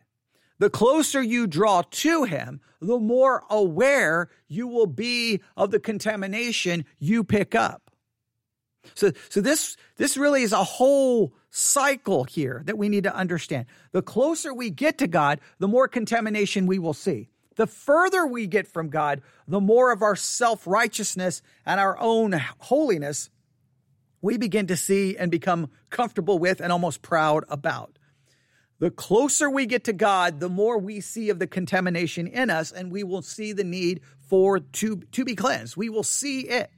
the 0.58 0.70
closer 0.70 1.22
you 1.22 1.46
draw 1.46 1.82
to 1.90 2.24
Him, 2.24 2.60
the 2.82 2.98
more 2.98 3.44
aware 3.48 4.28
you 4.46 4.68
will 4.68 4.86
be 4.86 5.40
of 5.56 5.70
the 5.70 5.80
contamination 5.80 6.84
you 6.98 7.24
pick 7.24 7.54
up. 7.54 7.90
So, 8.94 9.12
so 9.28 9.40
this, 9.40 9.76
this 9.96 10.16
really 10.16 10.42
is 10.42 10.52
a 10.52 10.62
whole 10.62 11.34
cycle 11.56 12.24
here 12.24 12.62
that 12.66 12.76
we 12.76 12.88
need 12.88 13.04
to 13.04 13.14
understand. 13.14 13.66
The 13.92 14.02
closer 14.02 14.52
we 14.52 14.68
get 14.70 14.98
to 14.98 15.06
God, 15.06 15.40
the 15.58 15.68
more 15.68 15.88
contamination 15.88 16.66
we 16.66 16.78
will 16.78 16.94
see. 16.94 17.28
The 17.56 17.66
further 17.66 18.26
we 18.26 18.46
get 18.46 18.66
from 18.66 18.90
God, 18.90 19.22
the 19.48 19.60
more 19.60 19.90
of 19.90 20.02
our 20.02 20.16
self 20.16 20.66
righteousness 20.66 21.40
and 21.64 21.80
our 21.80 21.98
own 21.98 22.32
holiness 22.58 23.30
we 24.20 24.36
begin 24.36 24.66
to 24.66 24.76
see 24.76 25.16
and 25.16 25.30
become 25.30 25.70
comfortable 25.88 26.38
with 26.38 26.60
and 26.60 26.72
almost 26.72 27.00
proud 27.00 27.44
about. 27.48 27.98
The 28.78 28.90
closer 28.90 29.48
we 29.48 29.64
get 29.64 29.84
to 29.84 29.94
God, 29.94 30.40
the 30.40 30.50
more 30.50 30.78
we 30.78 31.00
see 31.00 31.30
of 31.30 31.38
the 31.38 31.46
contamination 31.46 32.26
in 32.26 32.50
us, 32.50 32.72
and 32.72 32.92
we 32.92 33.02
will 33.04 33.22
see 33.22 33.52
the 33.52 33.64
need 33.64 34.02
for 34.28 34.60
to, 34.60 34.96
to 35.12 35.24
be 35.24 35.34
cleansed. 35.34 35.76
We 35.76 35.88
will 35.88 36.02
see 36.02 36.40
it. 36.40 36.70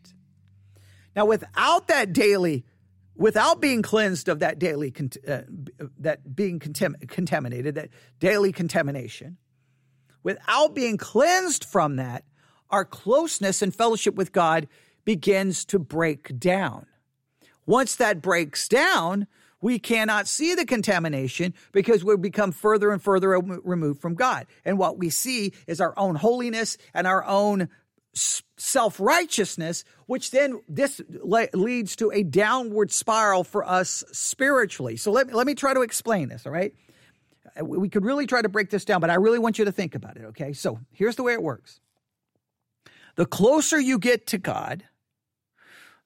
Now, 1.17 1.27
without 1.27 1.89
that 1.89 2.13
daily, 2.13 2.65
without 3.19 3.61
being 3.61 3.83
cleansed 3.83 4.29
of 4.29 4.39
that 4.39 4.59
daily, 4.59 4.95
uh, 5.29 5.41
that 5.99 6.35
being 6.35 6.59
contam- 6.59 7.07
contaminated, 7.09 7.75
that 7.75 7.91
daily 8.21 8.53
contamination, 8.53 9.37
without 10.23 10.75
being 10.75 10.97
cleansed 10.97 11.65
from 11.65 11.97
that, 11.97 12.25
our 12.71 12.85
closeness 12.85 13.61
and 13.61 13.75
fellowship 13.75 14.15
with 14.15 14.33
God 14.33 14.69
begins 15.05 15.65
to 15.67 15.79
break 15.79 16.39
down. 16.39 16.87
Once 17.67 17.97
that 17.97 18.23
breaks 18.23 18.69
down, 18.69 19.27
we 19.61 19.79
cannot 19.79 20.29
see 20.29 20.55
the 20.55 20.65
contamination 20.65 21.53
because 21.73 22.05
we 22.05 22.17
become 22.17 22.53
further 22.53 22.93
and 22.93 23.03
further 23.03 23.31
removed 23.41 24.01
from 24.01 24.15
God. 24.15 24.47
And 24.65 24.79
what 24.79 24.99
we 24.99 25.11
see 25.11 25.53
is 25.67 25.81
our 25.81 25.95
own 25.99 26.15
holiness 26.15 26.79
and 26.95 27.07
our 27.07 27.25
own 27.25 27.69
self 28.15 28.99
righteousness, 29.01 29.85
which 30.07 30.31
then 30.31 30.61
this 30.69 31.01
le- 31.09 31.49
leads 31.55 31.97
to 31.97 32.11
a 32.11 32.23
downward 32.23 32.91
spiral 32.91 33.45
for 33.45 33.65
us 33.65 34.05
spiritually. 34.13 34.97
So 34.97 35.13
let 35.13 35.29
me, 35.29 35.35
let 35.35 35.47
me 35.47 35.55
try 35.55 35.75
to 35.75 35.83
explain 35.83 36.29
this, 36.29 36.47
all 36.47 36.53
right? 36.53 36.75
We 37.63 37.89
could 37.89 38.05
really 38.05 38.27
try 38.27 38.43
to 38.43 38.49
break 38.49 38.71
this 38.71 38.85
down, 38.85 39.01
but 39.01 39.11
I 39.11 39.15
really 39.15 39.39
want 39.39 39.59
you 39.59 39.65
to 39.65 39.73
think 39.73 39.95
about 39.95 40.17
it, 40.17 40.25
okay? 40.27 40.53
So 40.53 40.81
here's 40.93 41.17
the 41.17 41.23
way 41.23 41.33
it 41.33 41.43
works 41.43 41.81
the 43.17 43.27
closer 43.27 43.81
you 43.81 43.99
get 43.99 44.29
to 44.29 44.39
God, 44.39 44.85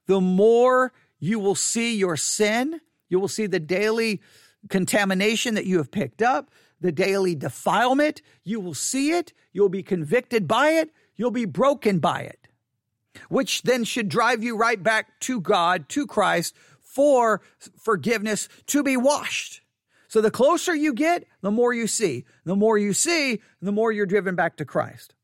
the 0.07 0.19
more 0.19 0.91
you 1.19 1.39
will 1.39 1.55
see 1.55 1.95
your 1.95 2.17
sin, 2.17 2.81
you 3.07 3.19
will 3.19 3.27
see 3.27 3.45
the 3.45 3.59
daily 3.59 4.21
contamination 4.69 5.55
that 5.55 5.65
you 5.65 5.77
have 5.77 5.91
picked 5.91 6.21
up, 6.21 6.49
the 6.81 6.91
daily 6.91 7.35
defilement. 7.35 8.21
You 8.43 8.59
will 8.59 8.73
see 8.73 9.11
it, 9.11 9.31
you'll 9.51 9.69
be 9.69 9.83
convicted 9.83 10.47
by 10.47 10.71
it, 10.71 10.91
you'll 11.15 11.31
be 11.31 11.45
broken 11.45 11.99
by 11.99 12.21
it, 12.21 12.47
which 13.29 13.63
then 13.63 13.83
should 13.83 14.09
drive 14.09 14.43
you 14.43 14.57
right 14.57 14.81
back 14.81 15.19
to 15.21 15.39
God, 15.39 15.89
to 15.89 16.07
Christ 16.07 16.55
for 16.79 17.41
forgiveness, 17.79 18.49
to 18.67 18.83
be 18.83 18.97
washed. 18.97 19.61
So 20.07 20.21
the 20.21 20.29
closer 20.29 20.75
you 20.75 20.93
get, 20.93 21.25
the 21.41 21.49
more 21.49 21.73
you 21.73 21.87
see. 21.87 22.25
The 22.45 22.55
more 22.55 22.77
you 22.77 22.93
see, 22.93 23.41
the 23.61 23.71
more 23.71 23.91
you're 23.91 24.05
driven 24.05 24.35
back 24.35 24.57
to 24.57 24.65
Christ. 24.65 25.15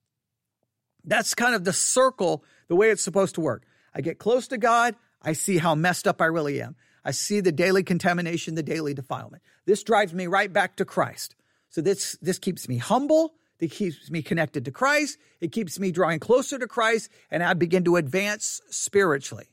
That's 1.05 1.35
kind 1.35 1.53
of 1.53 1.63
the 1.63 1.73
circle, 1.73 2.43
the 2.67 2.75
way 2.75 2.89
it's 2.89 3.03
supposed 3.03 3.35
to 3.35 3.41
work. 3.41 3.65
I 3.93 4.01
get 4.01 4.17
close 4.17 4.47
to 4.47 4.57
God, 4.57 4.95
I 5.21 5.33
see 5.33 5.57
how 5.57 5.75
messed 5.75 6.07
up 6.07 6.21
I 6.21 6.25
really 6.25 6.61
am. 6.61 6.75
I 7.05 7.11
see 7.11 7.39
the 7.39 7.51
daily 7.51 7.83
contamination, 7.83 8.55
the 8.55 8.63
daily 8.63 8.93
defilement. 8.93 9.43
This 9.65 9.83
drives 9.83 10.13
me 10.13 10.27
right 10.27 10.51
back 10.51 10.75
to 10.77 10.85
Christ. 10.85 11.35
So 11.69 11.81
this, 11.81 12.17
this 12.21 12.39
keeps 12.39 12.67
me 12.67 12.77
humble. 12.77 13.35
It 13.59 13.71
keeps 13.71 14.09
me 14.09 14.21
connected 14.21 14.65
to 14.65 14.71
Christ. 14.71 15.17
It 15.41 15.51
keeps 15.51 15.79
me 15.79 15.91
drawing 15.91 16.19
closer 16.19 16.57
to 16.57 16.67
Christ, 16.67 17.09
and 17.29 17.43
I 17.43 17.53
begin 17.53 17.83
to 17.85 17.97
advance 17.97 18.61
spiritually. 18.69 19.49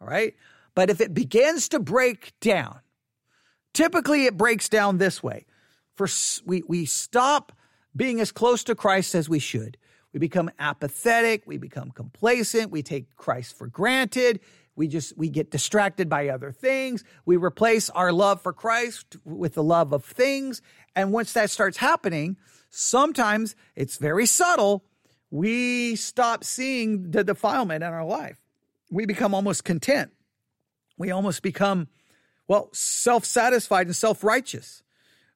All 0.00 0.08
right? 0.08 0.34
But 0.74 0.90
if 0.90 1.00
it 1.00 1.14
begins 1.14 1.68
to 1.70 1.80
break 1.80 2.32
down, 2.40 2.80
typically 3.72 4.26
it 4.26 4.36
breaks 4.36 4.68
down 4.68 4.98
this 4.98 5.22
way. 5.22 5.46
For 5.94 6.06
we, 6.46 6.62
we 6.66 6.86
stop 6.86 7.52
being 7.94 8.20
as 8.20 8.32
close 8.32 8.64
to 8.64 8.74
Christ 8.74 9.14
as 9.14 9.28
we 9.28 9.38
should. 9.38 9.76
We 10.12 10.18
become 10.18 10.50
apathetic, 10.58 11.42
we 11.46 11.56
become 11.56 11.90
complacent, 11.90 12.70
we 12.70 12.82
take 12.82 13.14
Christ 13.16 13.56
for 13.56 13.68
granted, 13.68 14.40
we 14.74 14.88
just 14.88 15.16
we 15.16 15.28
get 15.28 15.50
distracted 15.50 16.08
by 16.08 16.28
other 16.28 16.52
things. 16.52 17.04
We 17.26 17.36
replace 17.36 17.90
our 17.90 18.12
love 18.12 18.40
for 18.40 18.52
Christ 18.52 19.16
with 19.24 19.54
the 19.54 19.62
love 19.62 19.92
of 19.92 20.04
things, 20.04 20.62
and 20.96 21.12
once 21.12 21.32
that 21.34 21.50
starts 21.50 21.76
happening, 21.76 22.36
sometimes 22.70 23.54
it's 23.76 23.96
very 23.96 24.26
subtle. 24.26 24.84
We 25.30 25.96
stop 25.96 26.44
seeing 26.44 27.10
the 27.10 27.22
defilement 27.22 27.84
in 27.84 27.90
our 27.90 28.04
life. 28.04 28.40
We 28.90 29.06
become 29.06 29.34
almost 29.34 29.64
content. 29.64 30.12
We 30.98 31.10
almost 31.10 31.42
become 31.42 31.88
well 32.48 32.68
self-satisfied 32.72 33.86
and 33.86 33.94
self-righteous 33.94 34.82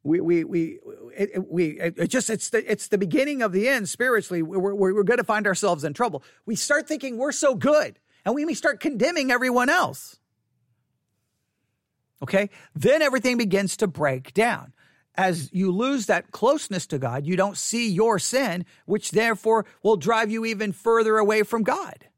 we 0.04 0.20
we 0.20 0.44
we 0.44 0.78
it, 1.16 1.50
we 1.50 1.80
it 1.80 2.08
just 2.08 2.30
it's 2.30 2.50
the 2.50 2.70
it's 2.70 2.88
the 2.88 2.98
beginning 2.98 3.42
of 3.42 3.52
the 3.52 3.68
end 3.68 3.88
spiritually. 3.88 4.42
We're, 4.42 4.74
we're, 4.74 4.94
we're 4.94 5.02
going 5.02 5.18
to 5.18 5.24
find 5.24 5.46
ourselves 5.46 5.82
in 5.82 5.94
trouble. 5.94 6.22
We 6.46 6.54
start 6.54 6.86
thinking 6.86 7.16
we're 7.16 7.32
so 7.32 7.54
good, 7.54 7.98
and 8.24 8.34
we 8.34 8.44
may 8.44 8.54
start 8.54 8.80
condemning 8.80 9.30
everyone 9.30 9.70
else. 9.70 10.18
Okay, 12.22 12.50
then 12.74 13.02
everything 13.02 13.38
begins 13.38 13.78
to 13.78 13.86
break 13.86 14.34
down. 14.34 14.72
As 15.16 15.52
you 15.52 15.70
lose 15.70 16.06
that 16.06 16.32
closeness 16.32 16.86
to 16.88 16.98
God, 16.98 17.24
you 17.24 17.36
don't 17.36 17.56
see 17.56 17.88
your 17.88 18.18
sin, 18.18 18.64
which 18.84 19.12
therefore 19.12 19.64
will 19.82 19.96
drive 19.96 20.30
you 20.30 20.44
even 20.44 20.72
further 20.72 21.18
away 21.18 21.44
from 21.44 21.62
God. 21.62 22.08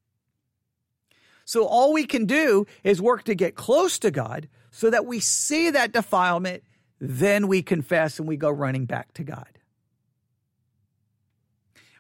So 1.44 1.66
all 1.66 1.92
we 1.92 2.06
can 2.06 2.24
do 2.24 2.66
is 2.82 3.00
work 3.00 3.24
to 3.24 3.34
get 3.34 3.54
close 3.54 3.98
to 4.00 4.10
God 4.10 4.48
so 4.70 4.90
that 4.90 5.06
we 5.06 5.20
see 5.20 5.70
that 5.70 5.92
defilement 5.92 6.62
then 7.00 7.46
we 7.46 7.62
confess 7.62 8.18
and 8.18 8.26
we 8.26 8.36
go 8.36 8.50
running 8.50 8.86
back 8.86 9.12
to 9.14 9.24
God. 9.24 9.58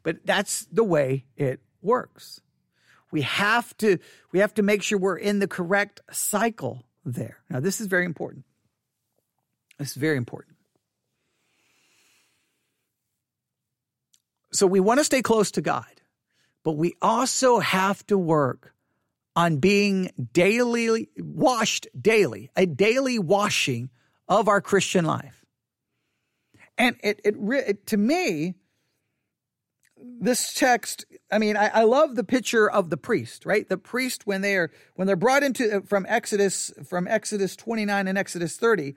But 0.02 0.24
that's 0.24 0.66
the 0.66 0.84
way 0.84 1.26
it 1.36 1.60
works. 1.82 2.40
We 3.10 3.22
have 3.22 3.76
to 3.78 3.98
we 4.32 4.38
have 4.40 4.54
to 4.54 4.62
make 4.62 4.82
sure 4.82 4.98
we're 4.98 5.16
in 5.16 5.38
the 5.38 5.48
correct 5.48 6.00
cycle 6.10 6.84
there. 7.04 7.38
Now 7.50 7.60
this 7.60 7.80
is 7.80 7.86
very 7.86 8.04
important. 8.04 8.44
This 9.78 9.90
is 9.90 9.96
very 9.96 10.16
important. 10.16 10.55
So 14.56 14.66
we 14.66 14.80
want 14.80 14.98
to 14.98 15.04
stay 15.04 15.22
close 15.22 15.50
to 15.52 15.60
God, 15.60 15.84
but 16.64 16.72
we 16.72 16.94
also 17.02 17.58
have 17.58 18.06
to 18.06 18.16
work 18.16 18.74
on 19.34 19.58
being 19.58 20.10
daily 20.32 21.08
washed 21.18 21.86
daily, 22.00 22.50
a 22.56 22.64
daily 22.64 23.18
washing 23.18 23.90
of 24.28 24.48
our 24.48 24.60
Christian 24.60 25.04
life. 25.04 25.44
And 26.78 26.96
it, 27.02 27.20
it, 27.24 27.34
it 27.38 27.86
to 27.88 27.96
me, 27.96 28.54
this 29.96 30.52
text, 30.54 31.04
I 31.30 31.38
mean, 31.38 31.56
I, 31.56 31.68
I, 31.68 31.84
love 31.84 32.16
the 32.16 32.24
picture 32.24 32.70
of 32.70 32.90
the 32.90 32.96
priest, 32.96 33.46
right? 33.46 33.66
The 33.66 33.78
priest 33.78 34.26
when 34.26 34.42
they 34.42 34.56
are 34.56 34.70
when 34.94 35.06
they're 35.06 35.16
brought 35.16 35.42
into 35.42 35.78
uh, 35.78 35.80
from 35.80 36.04
Exodus 36.08 36.70
from 36.86 37.08
Exodus 37.08 37.56
29 37.56 38.06
and 38.06 38.18
Exodus 38.18 38.56
30, 38.56 38.94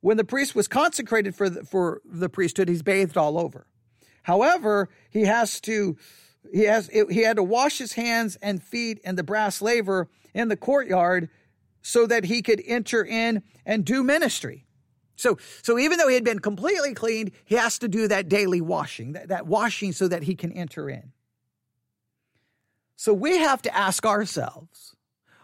when 0.00 0.18
the 0.18 0.24
priest 0.24 0.54
was 0.54 0.68
consecrated 0.68 1.34
for 1.34 1.48
the, 1.48 1.64
for 1.64 2.02
the 2.04 2.28
priesthood, 2.28 2.68
he's 2.68 2.82
bathed 2.82 3.16
all 3.16 3.38
over. 3.38 3.66
However, 4.22 4.88
he 5.10 5.22
has 5.22 5.60
to 5.62 5.96
he 6.52 6.62
has 6.64 6.88
he 6.88 7.22
had 7.22 7.36
to 7.36 7.42
wash 7.42 7.78
his 7.78 7.92
hands 7.92 8.36
and 8.42 8.62
feet 8.62 8.98
in 9.04 9.16
the 9.16 9.22
brass 9.22 9.62
laver 9.62 10.08
in 10.34 10.48
the 10.48 10.56
courtyard 10.56 11.28
so 11.82 12.06
that 12.06 12.24
he 12.24 12.42
could 12.42 12.62
enter 12.66 13.04
in 13.04 13.42
and 13.66 13.84
do 13.84 14.02
ministry. 14.02 14.66
So, 15.16 15.38
so 15.62 15.78
even 15.78 15.98
though 15.98 16.08
he 16.08 16.14
had 16.14 16.24
been 16.24 16.38
completely 16.38 16.94
cleaned, 16.94 17.32
he 17.44 17.56
has 17.56 17.78
to 17.80 17.88
do 17.88 18.08
that 18.08 18.28
daily 18.28 18.60
washing, 18.60 19.12
that, 19.12 19.28
that 19.28 19.46
washing 19.46 19.92
so 19.92 20.08
that 20.08 20.22
he 20.22 20.34
can 20.34 20.52
enter 20.52 20.88
in. 20.88 21.12
So 22.96 23.12
we 23.12 23.38
have 23.38 23.62
to 23.62 23.76
ask 23.76 24.06
ourselves, 24.06 24.94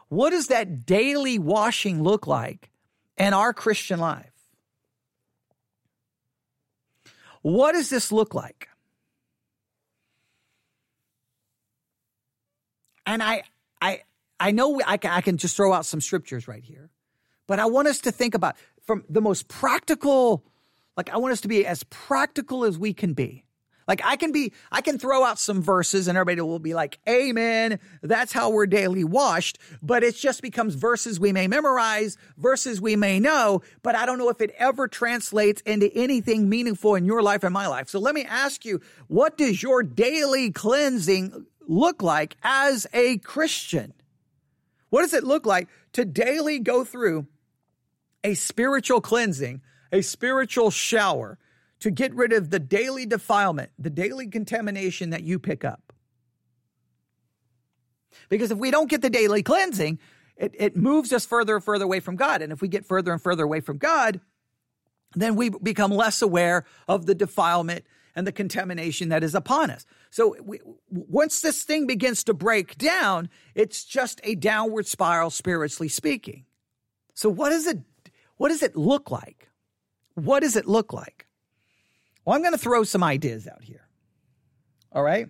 what 0.08 0.30
does 0.30 0.46
that 0.46 0.86
daily 0.86 1.38
washing 1.38 2.02
look 2.02 2.26
like 2.26 2.70
in 3.16 3.34
our 3.34 3.52
Christian 3.52 3.98
life? 3.98 4.32
What 7.42 7.72
does 7.72 7.90
this 7.90 8.10
look 8.10 8.34
like? 8.34 8.67
And 13.08 13.22
I, 13.22 13.42
I, 13.80 14.02
I 14.38 14.50
know 14.50 14.80
I 14.86 14.98
can, 14.98 15.10
I 15.10 15.22
can 15.22 15.38
just 15.38 15.56
throw 15.56 15.72
out 15.72 15.86
some 15.86 16.02
scriptures 16.02 16.46
right 16.46 16.62
here, 16.62 16.90
but 17.46 17.58
I 17.58 17.64
want 17.64 17.88
us 17.88 18.00
to 18.00 18.12
think 18.12 18.34
about 18.34 18.56
from 18.82 19.02
the 19.08 19.22
most 19.22 19.48
practical, 19.48 20.44
like 20.94 21.08
I 21.08 21.16
want 21.16 21.32
us 21.32 21.40
to 21.40 21.48
be 21.48 21.64
as 21.64 21.82
practical 21.84 22.66
as 22.66 22.78
we 22.78 22.92
can 22.92 23.14
be. 23.14 23.46
Like 23.88 24.02
I 24.04 24.16
can 24.16 24.30
be, 24.30 24.52
I 24.70 24.82
can 24.82 24.98
throw 24.98 25.24
out 25.24 25.38
some 25.38 25.62
verses 25.62 26.06
and 26.06 26.18
everybody 26.18 26.42
will 26.42 26.58
be 26.58 26.74
like, 26.74 26.98
Amen. 27.08 27.78
That's 28.02 28.30
how 28.30 28.50
we're 28.50 28.66
daily 28.66 29.04
washed. 29.04 29.58
But 29.80 30.04
it 30.04 30.14
just 30.14 30.42
becomes 30.42 30.74
verses 30.74 31.18
we 31.18 31.32
may 31.32 31.48
memorize, 31.48 32.18
verses 32.36 32.78
we 32.78 32.94
may 32.94 33.18
know, 33.18 33.62
but 33.82 33.94
I 33.94 34.04
don't 34.04 34.18
know 34.18 34.28
if 34.28 34.42
it 34.42 34.54
ever 34.58 34.86
translates 34.86 35.62
into 35.62 35.90
anything 35.94 36.50
meaningful 36.50 36.94
in 36.94 37.06
your 37.06 37.22
life 37.22 37.42
and 37.42 37.54
my 37.54 37.68
life. 37.68 37.88
So 37.88 37.98
let 37.98 38.14
me 38.14 38.24
ask 38.24 38.66
you, 38.66 38.82
what 39.06 39.38
does 39.38 39.62
your 39.62 39.82
daily 39.82 40.50
cleansing 40.50 41.46
look 41.68 42.02
like 42.02 42.36
as 42.42 42.86
a 42.92 43.18
Christian? 43.18 43.92
What 44.90 45.02
does 45.02 45.14
it 45.14 45.22
look 45.22 45.46
like 45.46 45.68
to 45.92 46.04
daily 46.04 46.58
go 46.58 46.82
through 46.82 47.26
a 48.24 48.34
spiritual 48.34 49.00
cleansing, 49.00 49.60
a 49.92 50.02
spiritual 50.02 50.70
shower 50.70 51.38
to 51.80 51.90
get 51.90 52.12
rid 52.14 52.32
of 52.32 52.50
the 52.50 52.58
daily 52.58 53.06
defilement, 53.06 53.70
the 53.78 53.90
daily 53.90 54.26
contamination 54.26 55.10
that 55.10 55.22
you 55.22 55.38
pick 55.38 55.64
up? 55.64 55.92
Because 58.28 58.50
if 58.50 58.58
we 58.58 58.70
don't 58.70 58.90
get 58.90 59.02
the 59.02 59.10
daily 59.10 59.42
cleansing, 59.42 59.98
it, 60.36 60.54
it 60.58 60.76
moves 60.76 61.12
us 61.12 61.26
further 61.26 61.56
and 61.56 61.64
further 61.64 61.84
away 61.84 62.00
from 62.00 62.16
God. 62.16 62.42
And 62.42 62.52
if 62.52 62.60
we 62.60 62.68
get 62.68 62.86
further 62.86 63.12
and 63.12 63.22
further 63.22 63.44
away 63.44 63.60
from 63.60 63.78
God, 63.78 64.20
then 65.14 65.36
we 65.36 65.50
become 65.50 65.90
less 65.90 66.22
aware 66.22 66.64
of 66.86 67.06
the 67.06 67.14
defilement 67.14 67.84
and 68.14 68.26
the 68.26 68.32
contamination 68.32 69.08
that 69.10 69.22
is 69.22 69.34
upon 69.34 69.70
us. 69.70 69.86
So 70.10 70.36
we, 70.42 70.60
once 70.90 71.40
this 71.40 71.62
thing 71.62 71.86
begins 71.86 72.24
to 72.24 72.34
break 72.34 72.76
down, 72.78 73.28
it's 73.54 73.84
just 73.84 74.20
a 74.24 74.34
downward 74.34 74.86
spiral, 74.86 75.30
spiritually 75.30 75.88
speaking. 75.88 76.44
So 77.14 77.28
what 77.28 77.50
does 77.50 77.66
it, 77.66 77.78
what 78.36 78.48
does 78.48 78.62
it 78.62 78.76
look 78.76 79.10
like? 79.10 79.48
What 80.14 80.40
does 80.40 80.56
it 80.56 80.66
look 80.66 80.92
like? 80.92 81.26
Well, 82.24 82.36
I'm 82.36 82.42
going 82.42 82.52
to 82.52 82.58
throw 82.58 82.84
some 82.84 83.02
ideas 83.02 83.46
out 83.46 83.62
here. 83.62 83.88
All 84.92 85.02
right. 85.02 85.28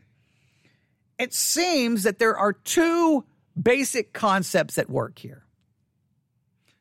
It 1.19 1.35
seems 1.35 2.05
that 2.05 2.19
there 2.19 2.37
are 2.37 2.53
two 2.53 3.25
basic 3.61 4.12
concepts 4.12 4.79
at 4.79 4.88
work 4.88 5.19
here 5.19 5.45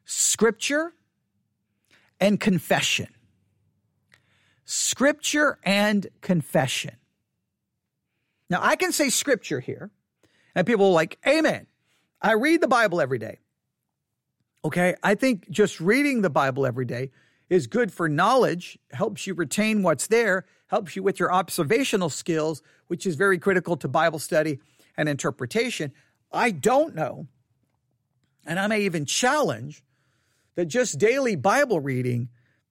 scripture 0.06 0.94
and 2.20 2.40
confession. 2.40 3.08
Scripture 4.70 5.58
and 5.64 6.08
confession. 6.20 6.98
Now, 8.50 8.60
I 8.62 8.76
can 8.76 8.92
say 8.92 9.10
scripture 9.10 9.62
here, 9.62 9.92
and 10.54 10.68
people 10.68 10.88
are 10.88 10.92
like, 10.92 11.18
Amen. 11.26 11.68
I 12.22 12.34
read 12.34 12.60
the 12.60 12.68
Bible 12.68 13.00
every 13.00 13.18
day. 13.18 13.40
Okay. 14.66 14.96
I 15.02 15.16
think 15.16 15.50
just 15.50 15.80
reading 15.80 16.22
the 16.22 16.30
Bible 16.30 16.66
every 16.66 16.84
day 16.84 17.12
is 17.50 17.68
good 17.68 17.94
for 17.94 18.10
knowledge, 18.10 18.78
helps 18.92 19.26
you 19.26 19.34
retain 19.34 19.84
what's 19.84 20.08
there, 20.08 20.46
helps 20.68 20.98
you 20.98 21.04
with 21.04 21.18
your 21.18 21.32
observational 21.32 22.10
skills, 22.10 22.62
which 22.88 23.06
is 23.06 23.16
very 23.16 23.38
critical 23.38 23.78
to 23.78 23.88
Bible 23.88 24.20
study 24.20 24.60
and 24.98 25.08
interpretation. 25.08 25.94
I 26.30 26.52
don't 26.52 26.94
know, 26.94 27.28
and 28.46 28.60
I 28.60 28.68
may 28.68 28.82
even 28.82 29.06
challenge 29.06 29.82
that 30.56 30.66
just 30.66 31.00
daily 31.00 31.38
Bible 31.38 31.80
reading 31.80 32.28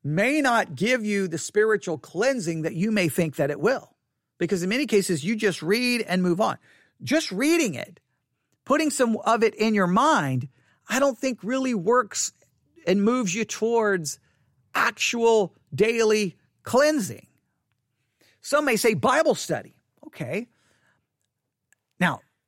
may 0.06 0.40
not 0.40 0.76
give 0.76 1.04
you 1.04 1.26
the 1.26 1.38
spiritual 1.38 1.98
cleansing 1.98 2.62
that 2.62 2.74
you 2.74 2.92
may 2.92 3.08
think 3.08 3.36
that 3.36 3.50
it 3.50 3.60
will. 3.60 3.90
Because 4.38 4.62
in 4.62 4.68
many 4.68 4.86
cases, 4.86 5.24
you 5.24 5.34
just 5.34 5.62
read 5.62 6.02
and 6.02 6.22
move 6.22 6.40
on. 6.40 6.58
Just 7.02 7.32
reading 7.32 7.74
it, 7.74 8.00
putting 8.64 8.90
some 8.90 9.16
of 9.24 9.42
it 9.42 9.54
in 9.56 9.74
your 9.74 9.86
mind, 9.86 10.48
I 10.88 11.00
don't 11.00 11.18
think 11.18 11.40
really 11.42 11.74
works 11.74 12.32
and 12.86 13.02
moves 13.02 13.34
you 13.34 13.44
towards 13.44 14.20
actual 14.74 15.54
daily 15.74 16.36
cleansing. 16.62 17.26
Some 18.40 18.64
may 18.64 18.76
say 18.76 18.94
Bible 18.94 19.34
study. 19.34 19.74
Okay. 20.06 20.46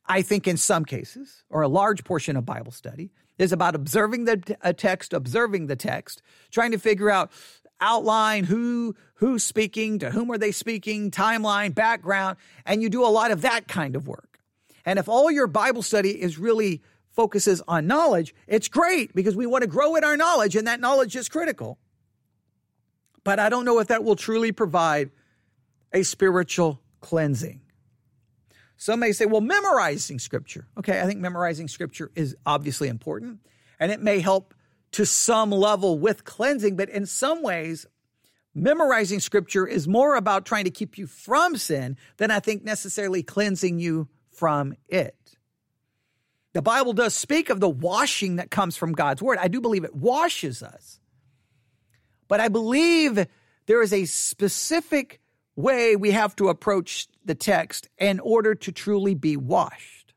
I 0.08 0.22
think 0.22 0.48
in 0.48 0.56
some 0.56 0.84
cases, 0.84 1.44
or 1.50 1.62
a 1.62 1.68
large 1.68 2.02
portion 2.02 2.36
of 2.36 2.46
Bible 2.46 2.72
study, 2.72 3.10
is 3.38 3.52
about 3.52 3.74
observing 3.74 4.24
the 4.24 4.56
a 4.62 4.72
text, 4.72 5.12
observing 5.12 5.66
the 5.66 5.76
text, 5.76 6.22
trying 6.50 6.72
to 6.72 6.78
figure 6.78 7.10
out 7.10 7.30
outline 7.80 8.44
who 8.44 8.96
who's 9.14 9.44
speaking, 9.44 9.98
to 9.98 10.10
whom 10.10 10.30
are 10.30 10.38
they 10.38 10.52
speaking, 10.52 11.10
timeline, 11.10 11.74
background, 11.74 12.36
and 12.64 12.82
you 12.82 12.88
do 12.88 13.04
a 13.04 13.08
lot 13.08 13.30
of 13.30 13.42
that 13.42 13.68
kind 13.68 13.96
of 13.96 14.08
work. 14.08 14.40
And 14.84 14.98
if 14.98 15.08
all 15.08 15.30
your 15.30 15.46
Bible 15.46 15.82
study 15.82 16.10
is 16.10 16.38
really 16.38 16.82
focuses 17.10 17.60
on 17.68 17.86
knowledge, 17.86 18.34
it's 18.46 18.68
great 18.68 19.14
because 19.14 19.36
we 19.36 19.44
want 19.44 19.62
to 19.62 19.68
grow 19.68 19.96
in 19.96 20.04
our 20.04 20.16
knowledge 20.16 20.56
and 20.56 20.66
that 20.66 20.80
knowledge 20.80 21.16
is 21.16 21.28
critical. 21.28 21.78
But 23.24 23.38
I 23.38 23.48
don't 23.48 23.64
know 23.64 23.80
if 23.80 23.88
that 23.88 24.04
will 24.04 24.16
truly 24.16 24.52
provide 24.52 25.10
a 25.92 26.02
spiritual 26.04 26.80
cleansing. 27.00 27.60
Some 28.78 29.00
may 29.00 29.12
say, 29.12 29.26
well, 29.26 29.40
memorizing 29.40 30.20
scripture. 30.20 30.66
Okay, 30.78 31.00
I 31.00 31.04
think 31.04 31.20
memorizing 31.20 31.68
scripture 31.68 32.10
is 32.14 32.36
obviously 32.46 32.88
important 32.88 33.40
and 33.80 33.92
it 33.92 34.00
may 34.00 34.20
help 34.20 34.54
to 34.92 35.04
some 35.04 35.50
level 35.50 35.98
with 35.98 36.24
cleansing, 36.24 36.76
but 36.76 36.88
in 36.88 37.04
some 37.04 37.42
ways, 37.42 37.86
memorizing 38.54 39.20
scripture 39.20 39.66
is 39.66 39.86
more 39.86 40.14
about 40.14 40.46
trying 40.46 40.64
to 40.64 40.70
keep 40.70 40.96
you 40.96 41.06
from 41.06 41.56
sin 41.56 41.96
than 42.16 42.30
I 42.30 42.40
think 42.40 42.64
necessarily 42.64 43.22
cleansing 43.22 43.80
you 43.80 44.08
from 44.30 44.74
it. 44.88 45.16
The 46.54 46.62
Bible 46.62 46.92
does 46.92 47.14
speak 47.14 47.50
of 47.50 47.60
the 47.60 47.68
washing 47.68 48.36
that 48.36 48.50
comes 48.50 48.76
from 48.76 48.92
God's 48.92 49.20
word. 49.20 49.38
I 49.38 49.48
do 49.48 49.60
believe 49.60 49.84
it 49.84 49.94
washes 49.94 50.62
us. 50.62 51.00
But 52.28 52.40
I 52.40 52.48
believe 52.48 53.26
there 53.66 53.82
is 53.82 53.92
a 53.92 54.04
specific 54.04 55.20
way 55.56 55.96
we 55.96 56.12
have 56.12 56.36
to 56.36 56.48
approach 56.48 57.08
the 57.28 57.36
text 57.36 57.88
in 57.96 58.18
order 58.18 58.56
to 58.56 58.72
truly 58.72 59.14
be 59.14 59.36
washed. 59.36 60.14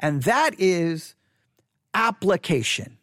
And 0.00 0.24
that 0.24 0.54
is 0.58 1.14
application. 1.94 2.98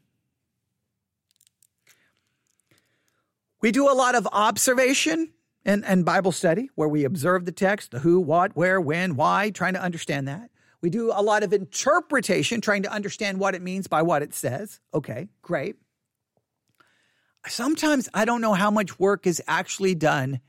We 3.62 3.72
do 3.72 3.90
a 3.90 3.96
lot 3.96 4.16
of 4.16 4.28
observation 4.32 5.32
and, 5.64 5.86
and 5.86 6.04
Bible 6.04 6.34
study 6.34 6.70
where 6.76 6.90
we 6.90 7.06
observe 7.06 7.46
the 7.46 7.52
text, 7.54 7.92
the 7.92 8.00
who, 8.00 8.20
what, 8.20 8.56
where, 8.56 8.82
when, 8.82 9.16
why, 9.16 9.50
trying 9.50 9.74
to 9.74 9.82
understand 9.82 10.28
that. 10.28 10.52
We 10.82 10.90
do 10.90 11.12
a 11.12 11.24
lot 11.24 11.44
of 11.44 11.54
interpretation, 11.54 12.62
trying 12.62 12.84
to 12.84 12.92
understand 12.92 13.40
what 13.40 13.56
it 13.56 13.62
means 13.62 13.88
by 13.88 14.02
what 14.02 14.22
it 14.22 14.34
says. 14.34 14.80
Okay, 14.94 15.30
great 15.42 15.78
sometimes 17.48 18.10
I 18.14 18.26
don't 18.26 18.42
know 18.42 18.54
how 18.54 18.72
much 18.72 19.00
work 19.00 19.28
is 19.28 19.42
actually 19.48 19.96
done 19.96 20.40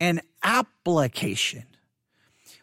in 0.00 0.20
application, 0.44 1.64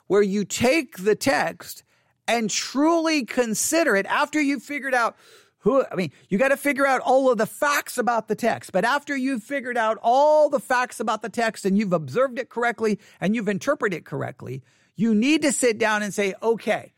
where 0.08 0.22
you 0.22 0.46
take 0.46 0.98
the 0.98 1.16
text 1.16 1.84
and 2.28 2.50
truly 2.50 3.26
consider 3.26 3.96
it 3.96 4.06
after 4.06 4.40
you've 4.40 4.64
figured 4.64 4.94
out 4.94 5.18
who, 5.60 5.84
I 5.92 5.96
mean, 5.96 6.12
you 6.28 6.40
got 6.40 6.50
to 6.50 6.58
figure 6.58 6.88
out 6.88 7.02
all 7.02 7.32
of 7.32 7.38
the 7.38 7.46
facts 7.46 8.00
about 8.00 8.28
the 8.28 8.36
text. 8.36 8.72
But 8.72 8.84
after 8.84 9.16
you've 9.16 9.44
figured 9.44 9.78
out 9.78 10.00
all 10.02 10.50
the 10.50 10.60
facts 10.60 11.00
about 11.00 11.22
the 11.22 11.30
text 11.30 11.66
and 11.66 11.78
you've 11.78 11.94
observed 11.94 12.40
it 12.40 12.50
correctly 12.50 13.00
and 13.20 13.36
you've 13.36 13.48
interpreted 13.48 14.00
it 14.00 14.06
correctly, 14.06 14.64
you 14.96 15.14
need 15.14 15.44
to 15.44 15.52
sit 15.52 15.78
down 15.78 16.02
and 16.02 16.14
say, 16.14 16.34
okay, 16.42 16.94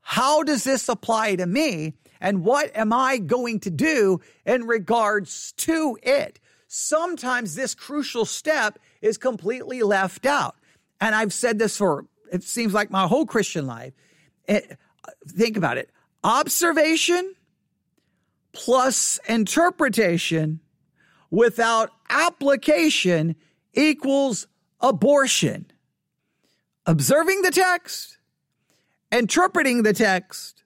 how 0.00 0.42
does 0.42 0.64
this 0.64 0.88
apply 0.88 1.36
to 1.36 1.46
me? 1.46 1.94
And 2.20 2.44
what 2.44 2.76
am 2.76 2.92
I 2.92 3.18
going 3.18 3.60
to 3.60 3.70
do 3.70 4.20
in 4.44 4.66
regards 4.66 5.52
to 5.58 5.96
it? 6.02 6.40
Sometimes 6.66 7.54
this 7.54 7.74
crucial 7.74 8.24
step 8.24 8.78
is 9.00 9.18
completely 9.18 9.82
left 9.82 10.26
out. 10.26 10.56
And 11.00 11.14
I've 11.14 11.32
said 11.32 11.58
this 11.58 11.76
for, 11.76 12.06
it 12.32 12.42
seems 12.42 12.74
like 12.74 12.90
my 12.90 13.06
whole 13.06 13.26
Christian 13.26 13.66
life. 13.66 13.92
It, 14.46 14.78
think 15.28 15.56
about 15.56 15.78
it. 15.78 15.90
Observation 16.24 17.34
plus 18.52 19.20
interpretation 19.28 20.60
without 21.30 21.90
application 22.10 23.36
equals 23.74 24.46
abortion. 24.80 25.70
Observing 26.86 27.42
the 27.42 27.50
text 27.50 28.18
interpreting 29.10 29.82
the 29.82 29.92
text, 29.92 30.64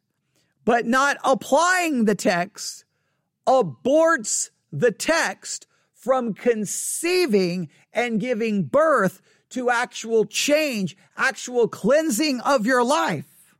but 0.64 0.86
not 0.86 1.16
applying 1.24 2.04
the 2.04 2.14
text, 2.14 2.84
aborts 3.46 4.50
the 4.72 4.92
text 4.92 5.66
from 6.02 6.34
conceiving 6.34 7.70
and 7.92 8.18
giving 8.20 8.64
birth 8.64 9.22
to 9.50 9.70
actual 9.70 10.24
change, 10.24 10.96
actual 11.16 11.68
cleansing 11.68 12.40
of 12.40 12.66
your 12.66 12.82
life. 12.82 13.54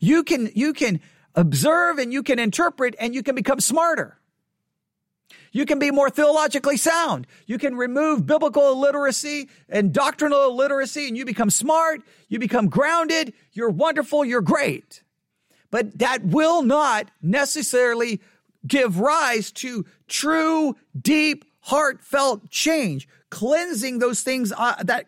You 0.00 0.24
can, 0.24 0.50
you 0.54 0.72
can 0.72 1.00
observe 1.34 1.98
and 1.98 2.10
you 2.10 2.22
can 2.22 2.38
interpret 2.38 2.96
and 2.98 3.14
you 3.14 3.22
can 3.22 3.34
become 3.34 3.60
smarter. 3.60 4.18
You 5.52 5.66
can 5.66 5.78
be 5.78 5.90
more 5.90 6.08
theologically 6.08 6.78
sound. 6.78 7.26
You 7.46 7.58
can 7.58 7.76
remove 7.76 8.24
biblical 8.24 8.72
illiteracy 8.72 9.50
and 9.68 9.92
doctrinal 9.92 10.46
illiteracy 10.46 11.06
and 11.06 11.18
you 11.18 11.26
become 11.26 11.50
smart. 11.50 12.00
You 12.28 12.38
become 12.38 12.68
grounded. 12.68 13.34
You're 13.52 13.68
wonderful. 13.68 14.24
You're 14.24 14.40
great. 14.40 15.02
But 15.70 15.98
that 15.98 16.24
will 16.24 16.62
not 16.62 17.10
necessarily 17.20 18.22
give 18.68 19.00
rise 19.00 19.50
to 19.52 19.84
true, 20.06 20.76
deep, 21.00 21.44
heartfelt 21.60 22.50
change, 22.50 23.08
cleansing 23.30 23.98
those 23.98 24.22
things, 24.22 24.52
uh, 24.56 24.82
that, 24.84 25.06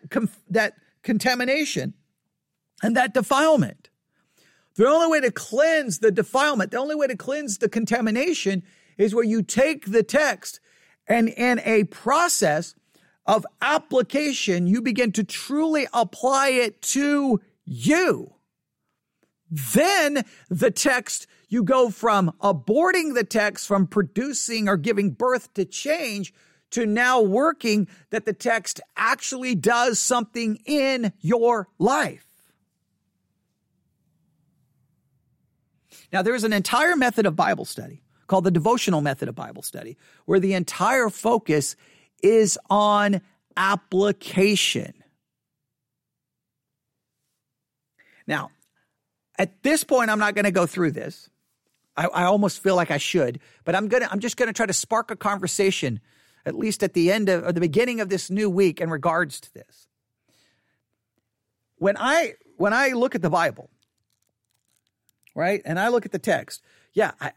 that 0.49 0.73
contamination 1.03 1.93
and 2.83 2.95
that 2.95 3.13
defilement. 3.13 3.89
The 4.75 4.87
only 4.87 5.07
way 5.07 5.21
to 5.21 5.31
cleanse 5.31 5.99
the 5.99 6.11
defilement, 6.11 6.71
the 6.71 6.77
only 6.77 6.95
way 6.95 7.07
to 7.07 7.17
cleanse 7.17 7.57
the 7.57 7.69
contamination 7.69 8.63
is 8.97 9.13
where 9.13 9.23
you 9.23 9.41
take 9.43 9.91
the 9.91 10.03
text 10.03 10.59
and 11.07 11.27
in 11.29 11.59
a 11.65 11.83
process 11.85 12.75
of 13.25 13.45
application, 13.61 14.67
you 14.67 14.81
begin 14.81 15.11
to 15.13 15.23
truly 15.23 15.87
apply 15.93 16.49
it 16.49 16.81
to 16.81 17.41
you. 17.65 18.35
then 19.49 20.23
the 20.49 20.71
text, 20.71 21.27
you 21.51 21.63
go 21.63 21.89
from 21.89 22.31
aborting 22.41 23.13
the 23.13 23.25
text, 23.25 23.67
from 23.67 23.85
producing 23.85 24.69
or 24.69 24.77
giving 24.77 25.11
birth 25.11 25.53
to 25.53 25.65
change, 25.65 26.33
to 26.71 26.85
now 26.85 27.21
working 27.21 27.89
that 28.09 28.25
the 28.25 28.31
text 28.31 28.79
actually 28.95 29.53
does 29.53 29.99
something 29.99 30.55
in 30.65 31.11
your 31.19 31.67
life. 31.77 32.25
Now, 36.13 36.21
there 36.21 36.35
is 36.35 36.45
an 36.45 36.53
entire 36.53 36.95
method 36.95 37.25
of 37.25 37.35
Bible 37.35 37.65
study 37.65 38.01
called 38.27 38.45
the 38.45 38.51
devotional 38.51 39.01
method 39.01 39.27
of 39.27 39.35
Bible 39.35 39.61
study, 39.61 39.97
where 40.23 40.39
the 40.39 40.53
entire 40.53 41.09
focus 41.09 41.75
is 42.23 42.57
on 42.69 43.19
application. 43.57 44.93
Now, 48.25 48.51
at 49.37 49.63
this 49.63 49.83
point, 49.83 50.09
I'm 50.09 50.19
not 50.19 50.33
going 50.33 50.45
to 50.45 50.51
go 50.51 50.65
through 50.65 50.91
this. 50.91 51.29
I, 52.01 52.23
I, 52.23 52.23
almost 52.23 52.63
feel 52.63 52.75
like 52.75 52.89
I 52.89 52.97
should, 52.97 53.39
but 53.63 53.75
I'm 53.75 53.87
gonna. 53.87 54.07
I'm 54.09 54.19
just 54.19 54.37
to 54.37 54.53
try 54.53 54.65
to 54.65 54.73
spark 54.73 55.11
a 55.11 55.15
conversation, 55.15 55.99
at 56.45 56.55
least 56.55 56.81
at 56.81 56.93
the 56.93 57.11
end 57.11 57.29
of 57.29 57.45
or 57.45 57.51
the 57.51 57.61
beginning 57.61 58.01
of 58.01 58.09
this 58.09 58.29
new 58.29 58.49
week, 58.49 58.81
in 58.81 58.89
regards 58.89 59.39
to 59.41 59.53
this. 59.53 59.87
When 61.77 61.95
I 61.97 62.33
when 62.57 62.73
I 62.73 62.89
look 62.89 63.13
at 63.13 63.21
the 63.21 63.29
Bible, 63.29 63.69
right, 65.35 65.61
and 65.63 65.79
I 65.79 65.89
look 65.89 66.05
at 66.05 66.11
the 66.11 66.19
text, 66.19 66.63
yeah, 66.93 67.11
I, 67.21 67.33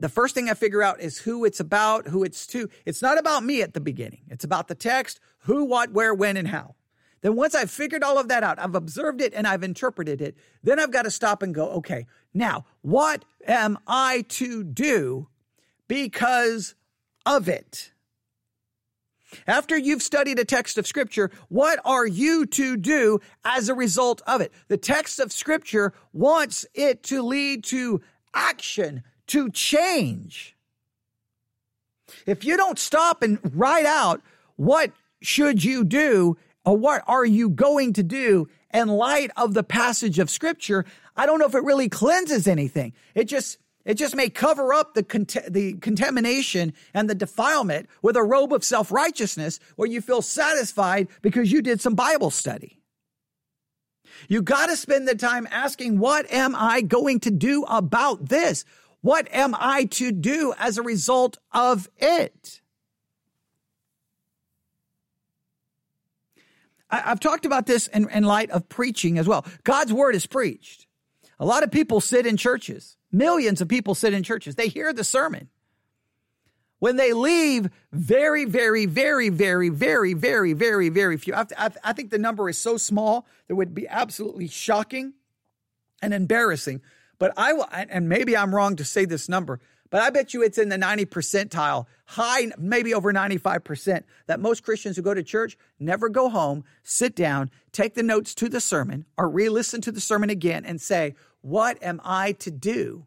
the 0.00 0.08
first 0.08 0.34
thing 0.34 0.50
I 0.50 0.54
figure 0.54 0.82
out 0.82 1.00
is 1.00 1.18
who 1.18 1.44
it's 1.44 1.60
about, 1.60 2.08
who 2.08 2.24
it's 2.24 2.46
to. 2.48 2.68
It's 2.84 3.02
not 3.02 3.18
about 3.18 3.44
me 3.44 3.62
at 3.62 3.74
the 3.74 3.80
beginning. 3.80 4.22
It's 4.28 4.44
about 4.44 4.68
the 4.68 4.74
text, 4.74 5.20
who, 5.40 5.64
what, 5.64 5.92
where, 5.92 6.14
when, 6.14 6.36
and 6.36 6.48
how. 6.48 6.74
Then 7.20 7.36
once 7.36 7.54
I've 7.54 7.70
figured 7.70 8.02
all 8.02 8.18
of 8.18 8.28
that 8.28 8.42
out, 8.42 8.58
I've 8.58 8.74
observed 8.74 9.20
it 9.20 9.34
and 9.34 9.46
I've 9.46 9.62
interpreted 9.62 10.20
it, 10.20 10.36
then 10.62 10.78
I've 10.78 10.92
got 10.92 11.02
to 11.02 11.10
stop 11.10 11.42
and 11.42 11.54
go, 11.54 11.68
okay, 11.70 12.06
now 12.32 12.64
what 12.82 13.24
am 13.46 13.78
I 13.86 14.24
to 14.28 14.62
do 14.62 15.28
because 15.88 16.74
of 17.26 17.48
it? 17.48 17.92
After 19.46 19.76
you've 19.76 20.02
studied 20.02 20.38
a 20.38 20.44
text 20.44 20.78
of 20.78 20.86
scripture, 20.86 21.30
what 21.48 21.80
are 21.84 22.06
you 22.06 22.46
to 22.46 22.76
do 22.76 23.20
as 23.44 23.68
a 23.68 23.74
result 23.74 24.22
of 24.26 24.40
it? 24.40 24.52
The 24.68 24.78
text 24.78 25.20
of 25.20 25.32
scripture 25.32 25.92
wants 26.12 26.64
it 26.74 27.02
to 27.04 27.22
lead 27.22 27.64
to 27.64 28.00
action, 28.32 29.02
to 29.28 29.50
change. 29.50 30.56
If 32.26 32.44
you 32.44 32.56
don't 32.56 32.78
stop 32.78 33.22
and 33.22 33.38
write 33.54 33.86
out 33.86 34.22
what 34.56 34.92
should 35.20 35.62
you 35.62 35.84
do 35.84 36.36
what 36.72 37.02
are 37.06 37.24
you 37.24 37.48
going 37.48 37.92
to 37.94 38.02
do 38.02 38.48
in 38.72 38.88
light 38.88 39.30
of 39.36 39.54
the 39.54 39.62
passage 39.62 40.18
of 40.18 40.30
scripture, 40.30 40.84
I 41.16 41.26
don't 41.26 41.38
know 41.38 41.46
if 41.46 41.54
it 41.54 41.64
really 41.64 41.88
cleanses 41.88 42.46
anything. 42.46 42.92
It 43.14 43.24
just 43.24 43.58
it 43.84 43.94
just 43.94 44.14
may 44.14 44.28
cover 44.28 44.74
up 44.74 44.92
the, 44.92 45.02
cont- 45.02 45.48
the 45.48 45.72
contamination 45.74 46.74
and 46.92 47.08
the 47.08 47.14
defilement 47.14 47.88
with 48.02 48.16
a 48.16 48.22
robe 48.22 48.52
of 48.52 48.62
self 48.62 48.92
righteousness 48.92 49.58
where 49.76 49.88
you 49.88 50.02
feel 50.02 50.20
satisfied 50.20 51.08
because 51.22 51.50
you 51.50 51.62
did 51.62 51.80
some 51.80 51.94
Bible 51.94 52.30
study. 52.30 52.82
You 54.28 54.42
got 54.42 54.66
to 54.66 54.76
spend 54.76 55.08
the 55.08 55.14
time 55.14 55.48
asking, 55.50 55.98
what 55.98 56.30
am 56.30 56.54
I 56.54 56.82
going 56.82 57.20
to 57.20 57.30
do 57.30 57.64
about 57.64 58.28
this? 58.28 58.66
What 59.00 59.32
am 59.32 59.54
I 59.58 59.84
to 59.84 60.12
do 60.12 60.52
as 60.58 60.76
a 60.76 60.82
result 60.82 61.38
of 61.52 61.88
it? 61.96 62.60
I, 66.90 66.98
have 67.00 67.20
talked 67.20 67.44
about 67.44 67.66
this 67.66 67.86
in, 67.88 68.08
in 68.10 68.24
light 68.24 68.50
of 68.50 68.68
preaching 68.68 69.18
as 69.18 69.26
well. 69.26 69.44
God's 69.64 69.92
word 69.92 70.14
is 70.14 70.26
preached. 70.26 70.86
A 71.38 71.46
lot 71.46 71.62
of 71.62 71.70
people 71.70 72.00
sit 72.00 72.26
in 72.26 72.36
churches. 72.36 72.96
Millions 73.12 73.60
of 73.60 73.68
people 73.68 73.94
sit 73.94 74.12
in 74.12 74.22
churches. 74.22 74.54
They 74.54 74.68
hear 74.68 74.92
the 74.92 75.04
sermon. 75.04 75.48
When 76.80 76.96
they 76.96 77.12
leave, 77.12 77.70
very, 77.92 78.44
very, 78.44 78.86
very, 78.86 79.28
very, 79.28 79.68
very, 79.68 80.14
very, 80.14 80.52
very, 80.52 80.88
very 80.88 81.16
few. 81.16 81.34
I, 81.34 81.46
I, 81.56 81.70
I 81.82 81.92
think 81.92 82.10
the 82.10 82.18
number 82.18 82.48
is 82.48 82.58
so 82.58 82.76
small 82.76 83.26
that 83.48 83.56
would 83.56 83.74
be 83.74 83.88
absolutely 83.88 84.46
shocking 84.46 85.14
and 86.00 86.14
embarrassing. 86.14 86.80
But 87.18 87.32
I 87.36 87.52
will, 87.52 87.66
and 87.72 88.08
maybe 88.08 88.36
I'm 88.36 88.54
wrong 88.54 88.76
to 88.76 88.84
say 88.84 89.04
this 89.04 89.28
number, 89.28 89.58
but 89.90 90.02
I 90.02 90.10
bet 90.10 90.34
you 90.34 90.42
it's 90.42 90.58
in 90.58 90.68
the 90.68 90.78
90 90.78 91.06
percentile, 91.06 91.86
high, 92.04 92.50
maybe 92.58 92.92
over 92.92 93.12
95%, 93.12 94.02
that 94.26 94.40
most 94.40 94.62
Christians 94.62 94.96
who 94.96 95.02
go 95.02 95.14
to 95.14 95.22
church 95.22 95.56
never 95.78 96.08
go 96.08 96.28
home, 96.28 96.64
sit 96.82 97.14
down, 97.14 97.50
take 97.72 97.94
the 97.94 98.02
notes 98.02 98.34
to 98.36 98.48
the 98.48 98.60
sermon, 98.60 99.06
or 99.16 99.28
re 99.28 99.48
listen 99.48 99.80
to 99.82 99.92
the 99.92 100.00
sermon 100.00 100.30
again 100.30 100.64
and 100.64 100.80
say, 100.80 101.14
What 101.40 101.82
am 101.82 102.00
I 102.04 102.32
to 102.32 102.50
do 102.50 103.06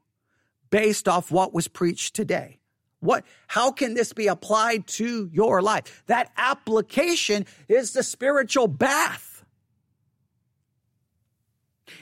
based 0.70 1.08
off 1.08 1.32
what 1.32 1.54
was 1.54 1.68
preached 1.68 2.16
today? 2.16 2.60
What, 3.00 3.26
how 3.48 3.72
can 3.72 3.96
this 3.96 4.14
be 4.14 4.28
applied 4.28 4.88
to 4.88 5.30
your 5.34 5.62
life? 5.62 6.04
That 6.06 6.32
application 6.38 7.48
is 7.68 7.94
the 7.94 8.04
spiritual 8.04 8.68
bath. 8.68 9.44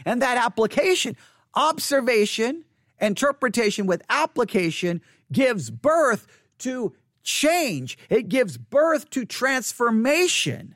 And 0.05 0.21
that 0.21 0.37
application, 0.37 1.15
observation, 1.55 2.65
interpretation 3.01 3.85
with 3.85 4.01
application 4.09 5.01
gives 5.31 5.69
birth 5.69 6.27
to 6.59 6.93
change. 7.23 7.97
It 8.09 8.29
gives 8.29 8.57
birth 8.57 9.09
to 9.11 9.25
transformation, 9.25 10.75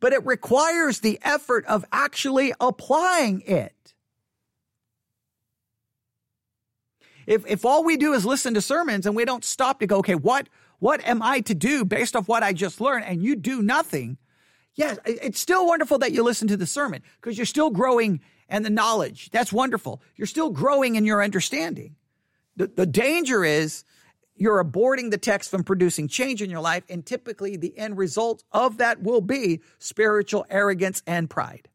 but 0.00 0.12
it 0.12 0.24
requires 0.24 1.00
the 1.00 1.18
effort 1.22 1.64
of 1.66 1.84
actually 1.92 2.52
applying 2.60 3.42
it. 3.42 3.94
If, 7.26 7.46
if 7.46 7.66
all 7.66 7.84
we 7.84 7.98
do 7.98 8.14
is 8.14 8.24
listen 8.24 8.54
to 8.54 8.62
sermons 8.62 9.04
and 9.04 9.14
we 9.14 9.26
don't 9.26 9.44
stop 9.44 9.80
to 9.80 9.86
go, 9.86 9.98
okay, 9.98 10.14
what, 10.14 10.48
what 10.78 11.06
am 11.06 11.22
I 11.22 11.40
to 11.40 11.54
do 11.54 11.84
based 11.84 12.16
off 12.16 12.26
what 12.26 12.42
I 12.42 12.54
just 12.54 12.80
learned? 12.80 13.04
And 13.04 13.22
you 13.22 13.36
do 13.36 13.60
nothing. 13.60 14.16
Yes, 14.74 14.98
it's 15.04 15.38
still 15.38 15.66
wonderful 15.66 15.98
that 15.98 16.12
you 16.12 16.22
listen 16.22 16.48
to 16.48 16.56
the 16.56 16.66
sermon 16.66 17.02
because 17.20 17.36
you're 17.36 17.44
still 17.44 17.68
growing 17.68 18.20
and 18.48 18.64
the 18.64 18.70
knowledge. 18.70 19.30
That's 19.30 19.52
wonderful. 19.52 20.02
You're 20.16 20.26
still 20.26 20.50
growing 20.50 20.96
in 20.96 21.04
your 21.04 21.22
understanding. 21.22 21.96
The, 22.56 22.66
the 22.66 22.86
danger 22.86 23.44
is 23.44 23.84
you're 24.34 24.62
aborting 24.62 25.10
the 25.10 25.18
text 25.18 25.50
from 25.50 25.64
producing 25.64 26.08
change 26.08 26.42
in 26.42 26.48
your 26.48 26.60
life, 26.60 26.84
and 26.88 27.04
typically 27.04 27.56
the 27.56 27.76
end 27.76 27.98
result 27.98 28.44
of 28.52 28.78
that 28.78 29.02
will 29.02 29.20
be 29.20 29.60
spiritual 29.78 30.46
arrogance 30.48 31.02
and 31.06 31.28
pride. 31.28 31.68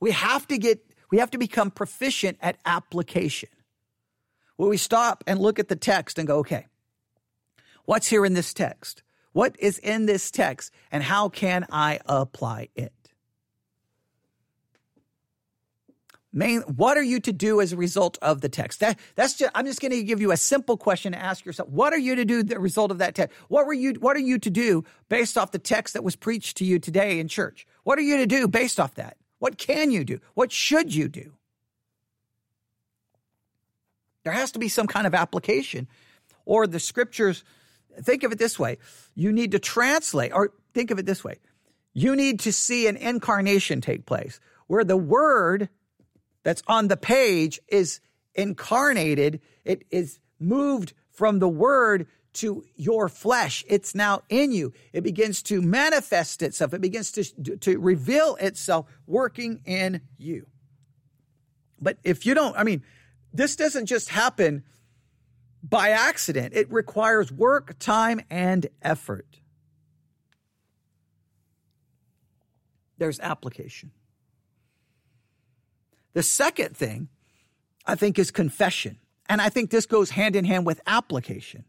We 0.00 0.10
have 0.10 0.48
to 0.48 0.58
get, 0.58 0.84
we 1.10 1.18
have 1.18 1.30
to 1.30 1.38
become 1.38 1.70
proficient 1.70 2.38
at 2.40 2.58
application. 2.64 3.50
Where 4.56 4.68
we 4.68 4.76
stop 4.76 5.22
and 5.26 5.38
look 5.38 5.58
at 5.58 5.68
the 5.68 5.76
text 5.76 6.18
and 6.18 6.26
go, 6.26 6.38
okay, 6.38 6.66
what's 7.84 8.08
here 8.08 8.24
in 8.24 8.34
this 8.34 8.52
text? 8.52 9.02
What 9.32 9.56
is 9.58 9.78
in 9.78 10.06
this 10.06 10.30
text 10.30 10.72
and 10.90 11.02
how 11.02 11.28
can 11.28 11.66
I 11.70 12.00
apply 12.06 12.68
it? 12.74 12.92
Main, 16.34 16.62
what 16.62 16.96
are 16.96 17.02
you 17.02 17.20
to 17.20 17.32
do 17.32 17.60
as 17.60 17.74
a 17.74 17.76
result 17.76 18.16
of 18.22 18.40
the 18.40 18.48
text? 18.48 18.80
That, 18.80 18.98
that's 19.16 19.34
just, 19.34 19.52
I'm 19.54 19.66
just 19.66 19.82
going 19.82 19.92
to 19.92 20.02
give 20.02 20.20
you 20.22 20.32
a 20.32 20.36
simple 20.38 20.78
question 20.78 21.12
to 21.12 21.18
ask 21.18 21.44
yourself. 21.44 21.68
What 21.68 21.92
are 21.92 21.98
you 21.98 22.14
to 22.14 22.24
do 22.24 22.42
the 22.42 22.58
result 22.58 22.90
of 22.90 22.98
that 22.98 23.14
text? 23.14 23.36
What 23.48 23.66
were 23.66 23.74
you, 23.74 23.92
what 24.00 24.16
are 24.16 24.20
you 24.20 24.38
to 24.38 24.50
do 24.50 24.84
based 25.10 25.36
off 25.36 25.50
the 25.50 25.58
text 25.58 25.92
that 25.92 26.02
was 26.02 26.16
preached 26.16 26.56
to 26.58 26.64
you 26.64 26.78
today 26.78 27.18
in 27.18 27.28
church? 27.28 27.66
What 27.84 27.98
are 27.98 28.02
you 28.02 28.16
to 28.16 28.26
do 28.26 28.48
based 28.48 28.80
off 28.80 28.94
that? 28.94 29.18
What 29.40 29.58
can 29.58 29.90
you 29.90 30.04
do? 30.04 30.20
What 30.32 30.50
should 30.52 30.94
you 30.94 31.08
do? 31.08 31.34
There 34.24 34.32
has 34.32 34.52
to 34.52 34.58
be 34.58 34.68
some 34.68 34.86
kind 34.86 35.06
of 35.06 35.14
application 35.14 35.86
or 36.46 36.66
the 36.66 36.80
scriptures 36.80 37.44
think 38.00 38.22
of 38.22 38.32
it 38.32 38.38
this 38.38 38.58
way 38.58 38.78
you 39.14 39.32
need 39.32 39.52
to 39.52 39.58
translate, 39.58 40.32
or 40.32 40.52
think 40.72 40.90
of 40.90 40.98
it 40.98 41.06
this 41.06 41.22
way 41.22 41.38
you 41.94 42.16
need 42.16 42.40
to 42.40 42.52
see 42.52 42.86
an 42.86 42.96
incarnation 42.96 43.80
take 43.80 44.06
place 44.06 44.40
where 44.66 44.84
the 44.84 44.96
word 44.96 45.68
that's 46.42 46.62
on 46.66 46.88
the 46.88 46.96
page 46.96 47.60
is 47.68 48.00
incarnated, 48.34 49.40
it 49.64 49.84
is 49.90 50.18
moved 50.40 50.94
from 51.10 51.38
the 51.38 51.48
word 51.48 52.06
to 52.34 52.64
your 52.74 53.08
flesh. 53.08 53.64
It's 53.68 53.94
now 53.94 54.22
in 54.28 54.52
you. 54.52 54.72
It 54.92 55.02
begins 55.02 55.42
to 55.44 55.60
manifest 55.60 56.42
itself. 56.42 56.72
It 56.72 56.80
begins 56.80 57.12
to, 57.12 57.56
to 57.58 57.78
reveal 57.78 58.36
itself 58.36 58.86
working 59.06 59.60
in 59.66 60.00
you. 60.16 60.46
But 61.80 61.98
if 62.04 62.24
you 62.24 62.32
don't, 62.32 62.56
I 62.56 62.64
mean, 62.64 62.82
this 63.34 63.56
doesn't 63.56 63.86
just 63.86 64.08
happen 64.08 64.64
by 65.62 65.90
accident. 65.90 66.54
It 66.54 66.70
requires 66.72 67.32
work, 67.32 67.78
time, 67.78 68.20
and 68.30 68.66
effort. 68.82 69.38
There's 72.98 73.20
application. 73.20 73.90
The 76.12 76.22
second 76.22 76.76
thing 76.76 77.08
I 77.86 77.94
think 77.94 78.18
is 78.18 78.30
confession. 78.30 78.98
And 79.28 79.40
I 79.40 79.48
think 79.48 79.70
this 79.70 79.86
goes 79.86 80.10
hand 80.10 80.36
in 80.36 80.44
hand 80.44 80.66
with 80.66 80.80
application. 80.86 81.64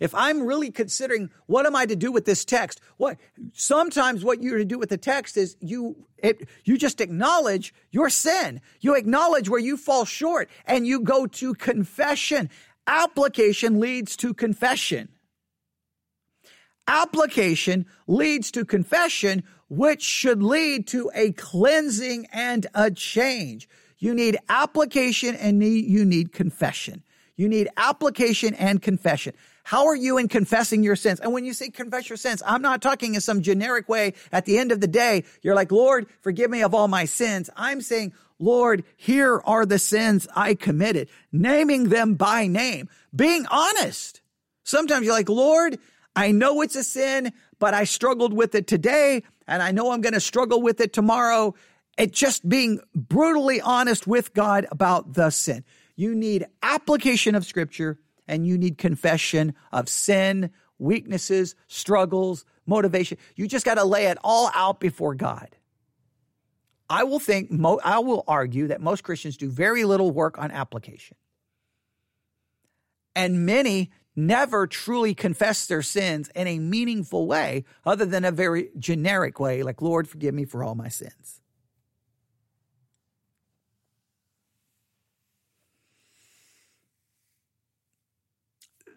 If 0.00 0.14
I'm 0.14 0.46
really 0.46 0.70
considering 0.70 1.30
what 1.46 1.66
am 1.66 1.76
I 1.76 1.84
to 1.86 1.96
do 1.96 2.10
with 2.10 2.24
this 2.24 2.44
text, 2.44 2.80
what 2.96 3.18
sometimes 3.52 4.24
what 4.24 4.42
you're 4.42 4.58
to 4.58 4.64
do 4.64 4.78
with 4.78 4.88
the 4.88 4.96
text 4.96 5.36
is 5.36 5.56
you 5.60 6.06
it, 6.18 6.48
you 6.64 6.78
just 6.78 7.00
acknowledge 7.00 7.74
your 7.90 8.10
sin. 8.10 8.60
You 8.80 8.94
acknowledge 8.94 9.48
where 9.48 9.60
you 9.60 9.76
fall 9.76 10.04
short 10.04 10.48
and 10.66 10.86
you 10.86 11.00
go 11.00 11.26
to 11.26 11.54
confession. 11.54 12.50
Application 12.90 13.78
leads 13.78 14.16
to 14.16 14.34
confession. 14.34 15.10
Application 16.88 17.86
leads 18.08 18.50
to 18.50 18.64
confession, 18.64 19.44
which 19.68 20.02
should 20.02 20.42
lead 20.42 20.88
to 20.88 21.08
a 21.14 21.30
cleansing 21.30 22.26
and 22.32 22.66
a 22.74 22.90
change. 22.90 23.68
You 23.98 24.12
need 24.12 24.38
application 24.48 25.36
and 25.36 25.62
you 25.62 26.04
need 26.04 26.32
confession. 26.32 27.04
You 27.36 27.48
need 27.48 27.68
application 27.76 28.54
and 28.54 28.82
confession. 28.82 29.34
How 29.70 29.86
are 29.86 29.94
you 29.94 30.18
in 30.18 30.26
confessing 30.26 30.82
your 30.82 30.96
sins? 30.96 31.20
And 31.20 31.32
when 31.32 31.44
you 31.44 31.52
say 31.52 31.70
confess 31.70 32.08
your 32.08 32.16
sins, 32.16 32.42
I'm 32.44 32.60
not 32.60 32.82
talking 32.82 33.14
in 33.14 33.20
some 33.20 33.40
generic 33.40 33.88
way. 33.88 34.14
At 34.32 34.44
the 34.44 34.58
end 34.58 34.72
of 34.72 34.80
the 34.80 34.88
day, 34.88 35.22
you're 35.42 35.54
like, 35.54 35.70
Lord, 35.70 36.08
forgive 36.22 36.50
me 36.50 36.62
of 36.62 36.74
all 36.74 36.88
my 36.88 37.04
sins. 37.04 37.48
I'm 37.56 37.80
saying, 37.80 38.12
Lord, 38.40 38.82
here 38.96 39.40
are 39.44 39.64
the 39.64 39.78
sins 39.78 40.26
I 40.34 40.54
committed, 40.54 41.08
naming 41.30 41.88
them 41.88 42.16
by 42.16 42.48
name, 42.48 42.88
being 43.14 43.46
honest. 43.46 44.22
Sometimes 44.64 45.06
you're 45.06 45.14
like, 45.14 45.28
Lord, 45.28 45.78
I 46.16 46.32
know 46.32 46.62
it's 46.62 46.74
a 46.74 46.82
sin, 46.82 47.32
but 47.60 47.72
I 47.72 47.84
struggled 47.84 48.32
with 48.32 48.56
it 48.56 48.66
today, 48.66 49.22
and 49.46 49.62
I 49.62 49.70
know 49.70 49.92
I'm 49.92 50.00
going 50.00 50.14
to 50.14 50.20
struggle 50.20 50.60
with 50.60 50.80
it 50.80 50.92
tomorrow. 50.92 51.54
It's 51.96 52.18
just 52.18 52.48
being 52.48 52.80
brutally 52.92 53.60
honest 53.60 54.04
with 54.04 54.34
God 54.34 54.66
about 54.72 55.12
the 55.12 55.30
sin. 55.30 55.62
You 55.94 56.16
need 56.16 56.46
application 56.60 57.36
of 57.36 57.46
scripture 57.46 58.00
and 58.30 58.46
you 58.46 58.56
need 58.56 58.78
confession 58.78 59.54
of 59.72 59.88
sin, 59.88 60.50
weaknesses, 60.78 61.56
struggles, 61.66 62.44
motivation. 62.64 63.18
You 63.34 63.48
just 63.48 63.66
got 63.66 63.74
to 63.74 63.84
lay 63.84 64.06
it 64.06 64.18
all 64.22 64.50
out 64.54 64.78
before 64.78 65.16
God. 65.16 65.48
I 66.88 67.02
will 67.04 67.18
think, 67.18 67.50
mo- 67.50 67.80
I 67.84 67.98
will 67.98 68.24
argue 68.28 68.68
that 68.68 68.80
most 68.80 69.02
Christians 69.02 69.36
do 69.36 69.50
very 69.50 69.84
little 69.84 70.12
work 70.12 70.38
on 70.38 70.52
application. 70.52 71.16
And 73.16 73.44
many 73.44 73.90
never 74.14 74.68
truly 74.68 75.12
confess 75.12 75.66
their 75.66 75.82
sins 75.82 76.30
in 76.34 76.46
a 76.46 76.60
meaningful 76.60 77.26
way, 77.26 77.64
other 77.84 78.04
than 78.04 78.24
a 78.24 78.30
very 78.30 78.70
generic 78.78 79.40
way, 79.40 79.64
like, 79.64 79.82
Lord, 79.82 80.08
forgive 80.08 80.34
me 80.34 80.44
for 80.44 80.62
all 80.62 80.76
my 80.76 80.88
sins. 80.88 81.39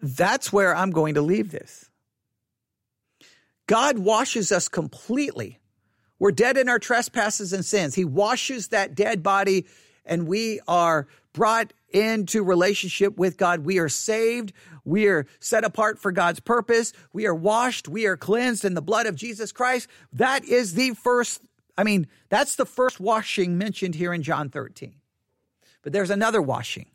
That's 0.04 0.52
where 0.52 0.76
I'm 0.76 0.90
going 0.90 1.14
to 1.14 1.22
leave 1.22 1.50
this. 1.50 1.90
God 3.66 3.98
washes 3.98 4.52
us 4.52 4.68
completely. 4.68 5.58
We're 6.18 6.30
dead 6.30 6.58
in 6.58 6.68
our 6.68 6.78
trespasses 6.78 7.54
and 7.54 7.64
sins. 7.64 7.94
He 7.94 8.04
washes 8.04 8.68
that 8.68 8.94
dead 8.94 9.22
body 9.22 9.64
and 10.04 10.28
we 10.28 10.60
are 10.68 11.08
brought 11.32 11.72
into 11.88 12.42
relationship 12.42 13.16
with 13.16 13.38
God. 13.38 13.60
We 13.60 13.78
are 13.78 13.88
saved. 13.88 14.52
We 14.84 15.06
are 15.06 15.26
set 15.40 15.64
apart 15.64 15.98
for 15.98 16.12
God's 16.12 16.40
purpose. 16.40 16.92
We 17.14 17.26
are 17.26 17.34
washed. 17.34 17.88
We 17.88 18.04
are 18.04 18.18
cleansed 18.18 18.66
in 18.66 18.74
the 18.74 18.82
blood 18.82 19.06
of 19.06 19.16
Jesus 19.16 19.52
Christ. 19.52 19.88
That 20.12 20.44
is 20.44 20.74
the 20.74 20.90
first, 20.90 21.40
I 21.78 21.84
mean, 21.84 22.08
that's 22.28 22.56
the 22.56 22.66
first 22.66 23.00
washing 23.00 23.56
mentioned 23.56 23.94
here 23.94 24.12
in 24.12 24.22
John 24.22 24.50
13. 24.50 24.96
But 25.80 25.94
there's 25.94 26.10
another 26.10 26.42
washing, 26.42 26.86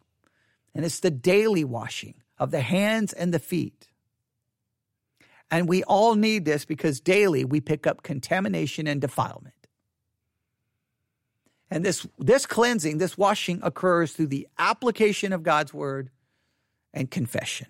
and 0.76 0.86
it's 0.86 1.00
the 1.00 1.12
daily 1.12 1.64
washing 1.64 2.16
of 2.40 2.52
the 2.52 2.62
hands 2.62 3.14
and 3.14 3.34
the 3.34 3.40
feet. 3.40 3.88
And 5.52 5.68
we 5.68 5.84
all 5.84 6.16
need 6.16 6.46
this 6.46 6.66
because 6.66 7.00
daily 7.00 7.44
we 7.44 7.60
pick 7.60 7.86
up 7.86 8.04
contamination 8.04 8.88
and 8.88 9.02
defilement. 9.02 9.56
And 11.72 11.86
this, 11.86 12.08
this 12.18 12.46
cleansing, 12.46 12.98
this 12.98 13.18
washing 13.18 13.60
occurs 13.62 14.14
through 14.14 14.28
the 14.28 14.48
application 14.58 15.34
of 15.34 15.44
God's 15.44 15.74
word 15.74 16.10
and 16.94 17.10
confession. 17.12 17.68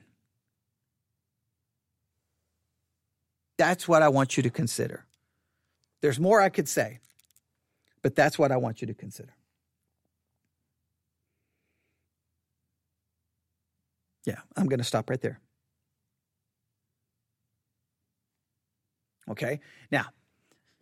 That's 3.57 3.88
what 3.88 4.01
I 4.01 4.07
want 4.07 4.38
you 4.38 4.43
to 4.43 4.49
consider. 4.49 5.05
There's 6.01 6.20
more 6.20 6.39
I 6.39 6.47
could 6.47 6.70
say, 6.70 6.99
but 8.01 8.15
that's 8.15 8.39
what 8.39 8.53
I 8.53 8.57
want 8.57 8.80
you 8.80 8.88
to 8.88 8.93
consider. 8.93 9.34
Yeah, 14.26 14.39
I'm 14.55 14.67
going 14.67 14.80
to 14.80 14.86
stop 14.86 15.09
right 15.09 15.22
there. 15.22 15.39
Okay. 19.30 19.59
Now, 19.91 20.07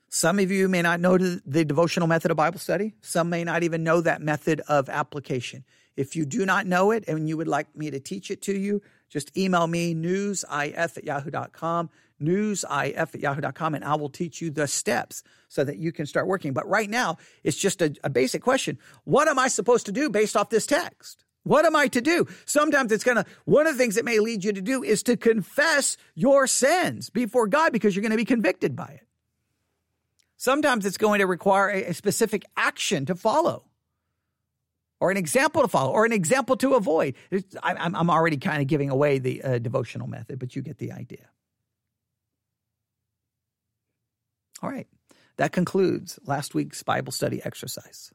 some 0.10 0.40
of 0.40 0.52
you 0.52 0.70
may 0.70 0.82
not 0.82 1.00
know 1.00 1.18
the 1.18 1.66
devotional 1.66 2.08
method 2.08 2.32
of 2.32 2.38
Bible 2.38 2.60
study. 2.60 2.94
Some 3.02 3.30
may 3.30 3.44
not 3.44 3.64
even 3.64 3.84
know 3.84 4.02
that 4.02 4.22
method 4.22 4.62
of 4.68 4.90
application. 4.90 5.66
If 5.98 6.16
you 6.16 6.26
do 6.26 6.46
not 6.46 6.66
know 6.66 6.92
it 6.92 7.04
and 7.08 7.28
you 7.28 7.36
would 7.38 7.48
like 7.48 7.76
me 7.76 7.92
to 7.92 8.00
teach 8.00 8.32
it 8.32 8.42
to 8.44 8.58
you, 8.58 8.82
just 9.10 9.36
email 9.38 9.68
me 9.68 9.96
newsif 9.96 10.48
at 10.78 11.04
yahoo.com, 11.04 11.90
newsif 12.22 12.98
at 12.98 13.20
yahoo.com, 13.20 13.76
and 13.76 13.84
I 13.84 13.96
will 13.96 14.10
teach 14.10 14.42
you 14.42 14.50
the 14.50 14.68
steps 14.68 15.24
so 15.50 15.64
that 15.64 15.78
you 15.78 15.92
can 15.92 16.06
start 16.06 16.28
working. 16.28 16.54
But 16.54 16.70
right 16.70 16.90
now, 16.90 17.18
it's 17.44 17.58
just 17.58 17.82
a, 17.82 17.94
a 18.04 18.10
basic 18.10 18.42
question. 18.42 18.78
What 19.04 19.28
am 19.28 19.40
I 19.40 19.48
supposed 19.50 19.88
to 19.88 19.92
do 19.92 20.10
based 20.10 20.38
off 20.38 20.50
this 20.50 20.66
text? 20.66 21.26
What 21.48 21.66
am 21.66 21.76
I 21.76 21.88
to 21.88 22.02
do? 22.02 22.28
Sometimes 22.46 22.92
it's 22.92 23.04
going 23.04 23.18
to, 23.18 23.26
one 23.46 23.68
of 23.68 23.74
the 23.74 23.78
things 23.78 23.96
it 23.96 24.06
may 24.06 24.20
lead 24.20 24.44
you 24.44 24.54
to 24.54 24.62
do 24.62 24.84
is 24.84 25.04
to 25.04 25.16
confess 25.16 25.96
your 26.14 26.46
sins 26.46 27.10
before 27.10 27.48
God 27.48 27.72
because 27.72 27.96
you're 27.96 28.02
going 28.02 28.12
to 28.12 28.18
be 28.18 28.26
convicted 28.26 28.76
by 28.76 28.88
it. 28.88 29.08
Sometimes 30.36 30.86
it's 30.86 30.98
going 30.98 31.20
to 31.20 31.26
require 31.26 31.70
a, 31.70 31.86
a 31.86 31.94
specific 31.94 32.44
action 32.58 33.06
to 33.06 33.16
follow 33.16 33.64
or 35.00 35.10
an 35.10 35.18
example 35.18 35.62
to 35.62 35.68
follow 35.68 35.92
or 35.92 36.06
an 36.06 36.12
example 36.12 36.58
to 36.58 36.76
avoid. 36.76 37.16
I, 37.64 37.88
am 37.88 38.10
already 38.10 38.38
kind 38.38 38.62
of 38.62 38.68
giving 38.68 38.90
away 38.90 39.20
the 39.20 39.42
uh, 39.42 39.58
devotional 39.60 40.08
method, 40.08 40.40
but 40.40 40.56
you 40.56 40.62
get 40.62 40.80
the 40.80 40.92
idea. 40.92 41.30
All 44.62 44.70
right. 44.70 44.88
That 45.38 45.52
concludes 45.52 46.20
last 46.26 46.56
week's 46.56 46.82
Bible 46.84 47.12
study 47.12 47.42
exercise. 47.44 48.12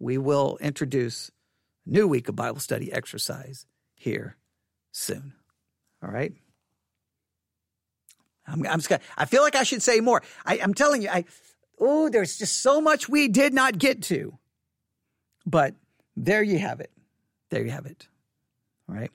We 0.00 0.18
will 0.18 0.58
introduce 0.60 1.30
new 1.86 2.06
week 2.06 2.28
of 2.28 2.36
Bible 2.36 2.60
study 2.60 2.92
exercise 2.92 3.66
here 3.94 4.36
soon. 4.90 5.34
All 6.02 6.10
right. 6.10 6.32
I'm, 8.46 8.66
I'm 8.66 8.80
just 8.80 8.92
I 9.16 9.24
feel 9.24 9.42
like 9.42 9.54
I 9.54 9.62
should 9.62 9.82
say 9.82 10.00
more. 10.00 10.22
I, 10.44 10.58
I'm 10.58 10.74
telling 10.74 11.02
you, 11.02 11.08
I, 11.08 11.24
oh, 11.78 12.08
there's 12.08 12.38
just 12.38 12.60
so 12.60 12.80
much 12.80 13.08
we 13.08 13.28
did 13.28 13.54
not 13.54 13.78
get 13.78 14.02
to. 14.04 14.38
But 15.46 15.74
there 16.16 16.42
you 16.42 16.58
have 16.58 16.80
it. 16.80 16.90
There 17.50 17.64
you 17.64 17.70
have 17.70 17.86
it. 17.86 18.08
All 18.88 18.94
right. 18.94 19.10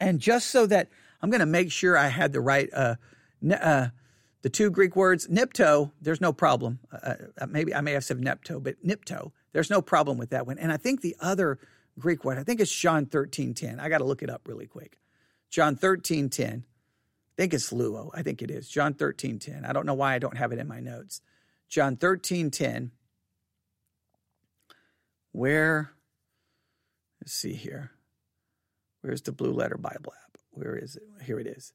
And 0.00 0.20
just 0.20 0.48
so 0.48 0.66
that 0.66 0.88
I'm 1.22 1.30
going 1.30 1.40
to 1.40 1.46
make 1.46 1.70
sure 1.70 1.96
I 1.96 2.08
had 2.08 2.32
the 2.32 2.40
right, 2.40 2.68
uh, 2.72 2.96
uh, 3.50 3.88
the 4.42 4.48
two 4.48 4.70
Greek 4.70 4.96
words, 4.96 5.26
nipto, 5.28 5.92
there's 6.00 6.20
no 6.20 6.32
problem. 6.32 6.78
Uh, 6.90 7.14
uh, 7.40 7.46
maybe 7.46 7.74
I 7.74 7.80
may 7.80 7.92
have 7.92 8.04
said 8.04 8.18
nepto, 8.18 8.62
but 8.62 8.82
nipto, 8.84 9.32
there's 9.52 9.70
no 9.70 9.82
problem 9.82 10.18
with 10.18 10.30
that 10.30 10.46
one. 10.46 10.58
And 10.58 10.72
I 10.72 10.76
think 10.76 11.00
the 11.00 11.16
other 11.20 11.58
Greek 11.98 12.24
word, 12.24 12.38
I 12.38 12.44
think 12.44 12.60
it's 12.60 12.74
John 12.74 13.06
13 13.06 13.54
10. 13.54 13.80
I 13.80 13.88
got 13.88 13.98
to 13.98 14.04
look 14.04 14.22
it 14.22 14.30
up 14.30 14.42
really 14.46 14.66
quick. 14.66 14.98
John 15.50 15.76
13 15.76 16.28
10. 16.28 16.64
I 16.66 17.42
think 17.42 17.54
it's 17.54 17.72
luo. 17.72 18.10
I 18.14 18.22
think 18.22 18.42
it 18.42 18.50
is. 18.50 18.68
John 18.68 18.94
13 18.94 19.38
10. 19.38 19.64
I 19.64 19.72
don't 19.72 19.86
know 19.86 19.94
why 19.94 20.14
I 20.14 20.18
don't 20.18 20.36
have 20.36 20.52
it 20.52 20.58
in 20.58 20.68
my 20.68 20.80
notes. 20.80 21.20
John 21.68 21.96
13 21.96 22.50
10. 22.50 22.92
Where, 25.32 25.92
let's 27.20 27.32
see 27.32 27.54
here. 27.54 27.92
Where's 29.00 29.22
the 29.22 29.32
blue 29.32 29.52
letter 29.52 29.78
Bible 29.78 30.12
app? 30.24 30.38
Where 30.50 30.76
is 30.76 30.96
it? 30.96 31.02
Here 31.24 31.38
it 31.38 31.46
is. 31.46 31.72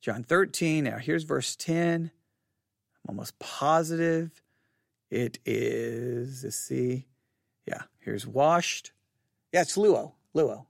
John 0.00 0.22
13. 0.22 0.84
Now 0.84 0.98
here's 0.98 1.24
verse 1.24 1.56
10. 1.56 2.10
I'm 3.02 3.08
almost 3.08 3.38
positive 3.38 4.42
it 5.10 5.40
is, 5.44 6.44
let's 6.44 6.56
see. 6.56 7.06
Yeah, 7.66 7.82
here's 7.98 8.26
washed. 8.26 8.92
Yeah, 9.52 9.62
it's 9.62 9.76
Luo. 9.76 10.12
Luo. 10.34 10.66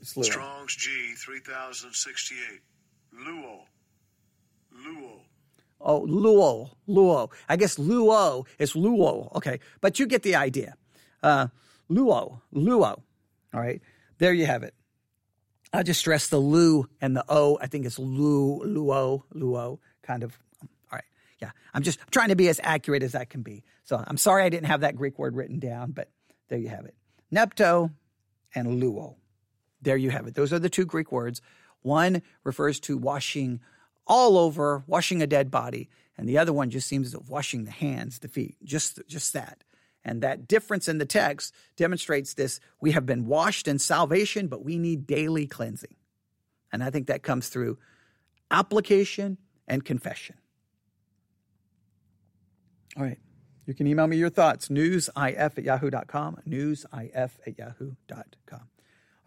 It's 0.00 0.14
Luo. 0.14 0.24
Strong's 0.24 0.76
G 0.76 1.14
3068. 1.16 2.60
Luo. 3.26 3.60
Luo. 4.86 5.20
Oh, 5.80 6.06
Luo. 6.06 6.70
Luo. 6.88 7.30
I 7.48 7.56
guess 7.56 7.76
Luo 7.76 8.46
is 8.58 8.72
Luo. 8.72 9.34
Okay. 9.36 9.60
But 9.80 9.98
you 9.98 10.06
get 10.06 10.22
the 10.22 10.36
idea. 10.36 10.74
Uh, 11.22 11.48
Luo. 11.90 12.40
Luo. 12.54 13.02
All 13.52 13.60
right. 13.60 13.80
There 14.18 14.32
you 14.32 14.46
have 14.46 14.62
it. 14.62 14.74
I 15.74 15.82
just 15.82 15.98
stress 15.98 16.28
the 16.28 16.38
Lu 16.38 16.88
and 17.00 17.16
the 17.16 17.24
O. 17.28 17.58
I 17.60 17.66
think 17.66 17.84
it's 17.84 17.98
Lu, 17.98 18.60
Luo, 18.64 19.24
Luo, 19.34 19.80
kind 20.04 20.22
of 20.22 20.38
yeah, 21.40 21.50
I'm 21.72 21.82
just 21.82 21.98
trying 22.10 22.28
to 22.28 22.36
be 22.36 22.48
as 22.48 22.60
accurate 22.62 23.02
as 23.02 23.14
I 23.14 23.24
can 23.24 23.42
be. 23.42 23.64
So 23.84 24.02
I'm 24.06 24.16
sorry 24.16 24.44
I 24.44 24.48
didn't 24.48 24.66
have 24.66 24.80
that 24.80 24.96
Greek 24.96 25.18
word 25.18 25.34
written 25.34 25.58
down, 25.58 25.92
but 25.92 26.10
there 26.48 26.58
you 26.58 26.68
have 26.68 26.86
it. 26.86 26.94
Nepto 27.32 27.90
and 28.54 28.82
luo. 28.82 29.16
there 29.82 29.96
you 29.96 30.10
have 30.10 30.26
it. 30.26 30.34
Those 30.34 30.52
are 30.52 30.58
the 30.58 30.70
two 30.70 30.84
Greek 30.86 31.10
words. 31.10 31.42
One 31.82 32.22
refers 32.44 32.80
to 32.80 32.96
washing 32.96 33.60
all 34.06 34.38
over, 34.38 34.84
washing 34.86 35.22
a 35.22 35.26
dead 35.26 35.50
body, 35.50 35.90
and 36.16 36.28
the 36.28 36.38
other 36.38 36.52
one 36.52 36.70
just 36.70 36.86
seems 36.86 37.12
to 37.12 37.20
washing 37.26 37.64
the 37.64 37.70
hands, 37.70 38.20
the 38.20 38.28
feet, 38.28 38.56
just 38.62 39.00
just 39.06 39.32
that. 39.32 39.64
And 40.04 40.22
that 40.22 40.46
difference 40.46 40.86
in 40.86 40.98
the 40.98 41.06
text 41.06 41.54
demonstrates 41.76 42.34
this. 42.34 42.60
We 42.80 42.92
have 42.92 43.06
been 43.06 43.26
washed 43.26 43.66
in 43.66 43.78
salvation, 43.78 44.48
but 44.48 44.64
we 44.64 44.78
need 44.78 45.06
daily 45.06 45.46
cleansing. 45.46 45.96
And 46.70 46.84
I 46.84 46.90
think 46.90 47.06
that 47.06 47.22
comes 47.22 47.48
through 47.48 47.78
application 48.50 49.38
and 49.66 49.84
confession. 49.84 50.36
All 52.96 53.04
right. 53.04 53.18
You 53.66 53.74
can 53.74 53.86
email 53.86 54.06
me 54.06 54.16
your 54.16 54.30
thoughts, 54.30 54.68
newsif 54.68 55.38
at 55.38 55.64
yahoo.com, 55.64 56.38
newsif 56.46 57.30
at 57.46 57.58
yahoo.com. 57.58 58.60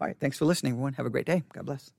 All 0.00 0.06
right. 0.06 0.16
Thanks 0.18 0.38
for 0.38 0.44
listening, 0.44 0.74
everyone. 0.74 0.92
Have 0.94 1.06
a 1.06 1.10
great 1.10 1.26
day. 1.26 1.42
God 1.52 1.66
bless. 1.66 1.90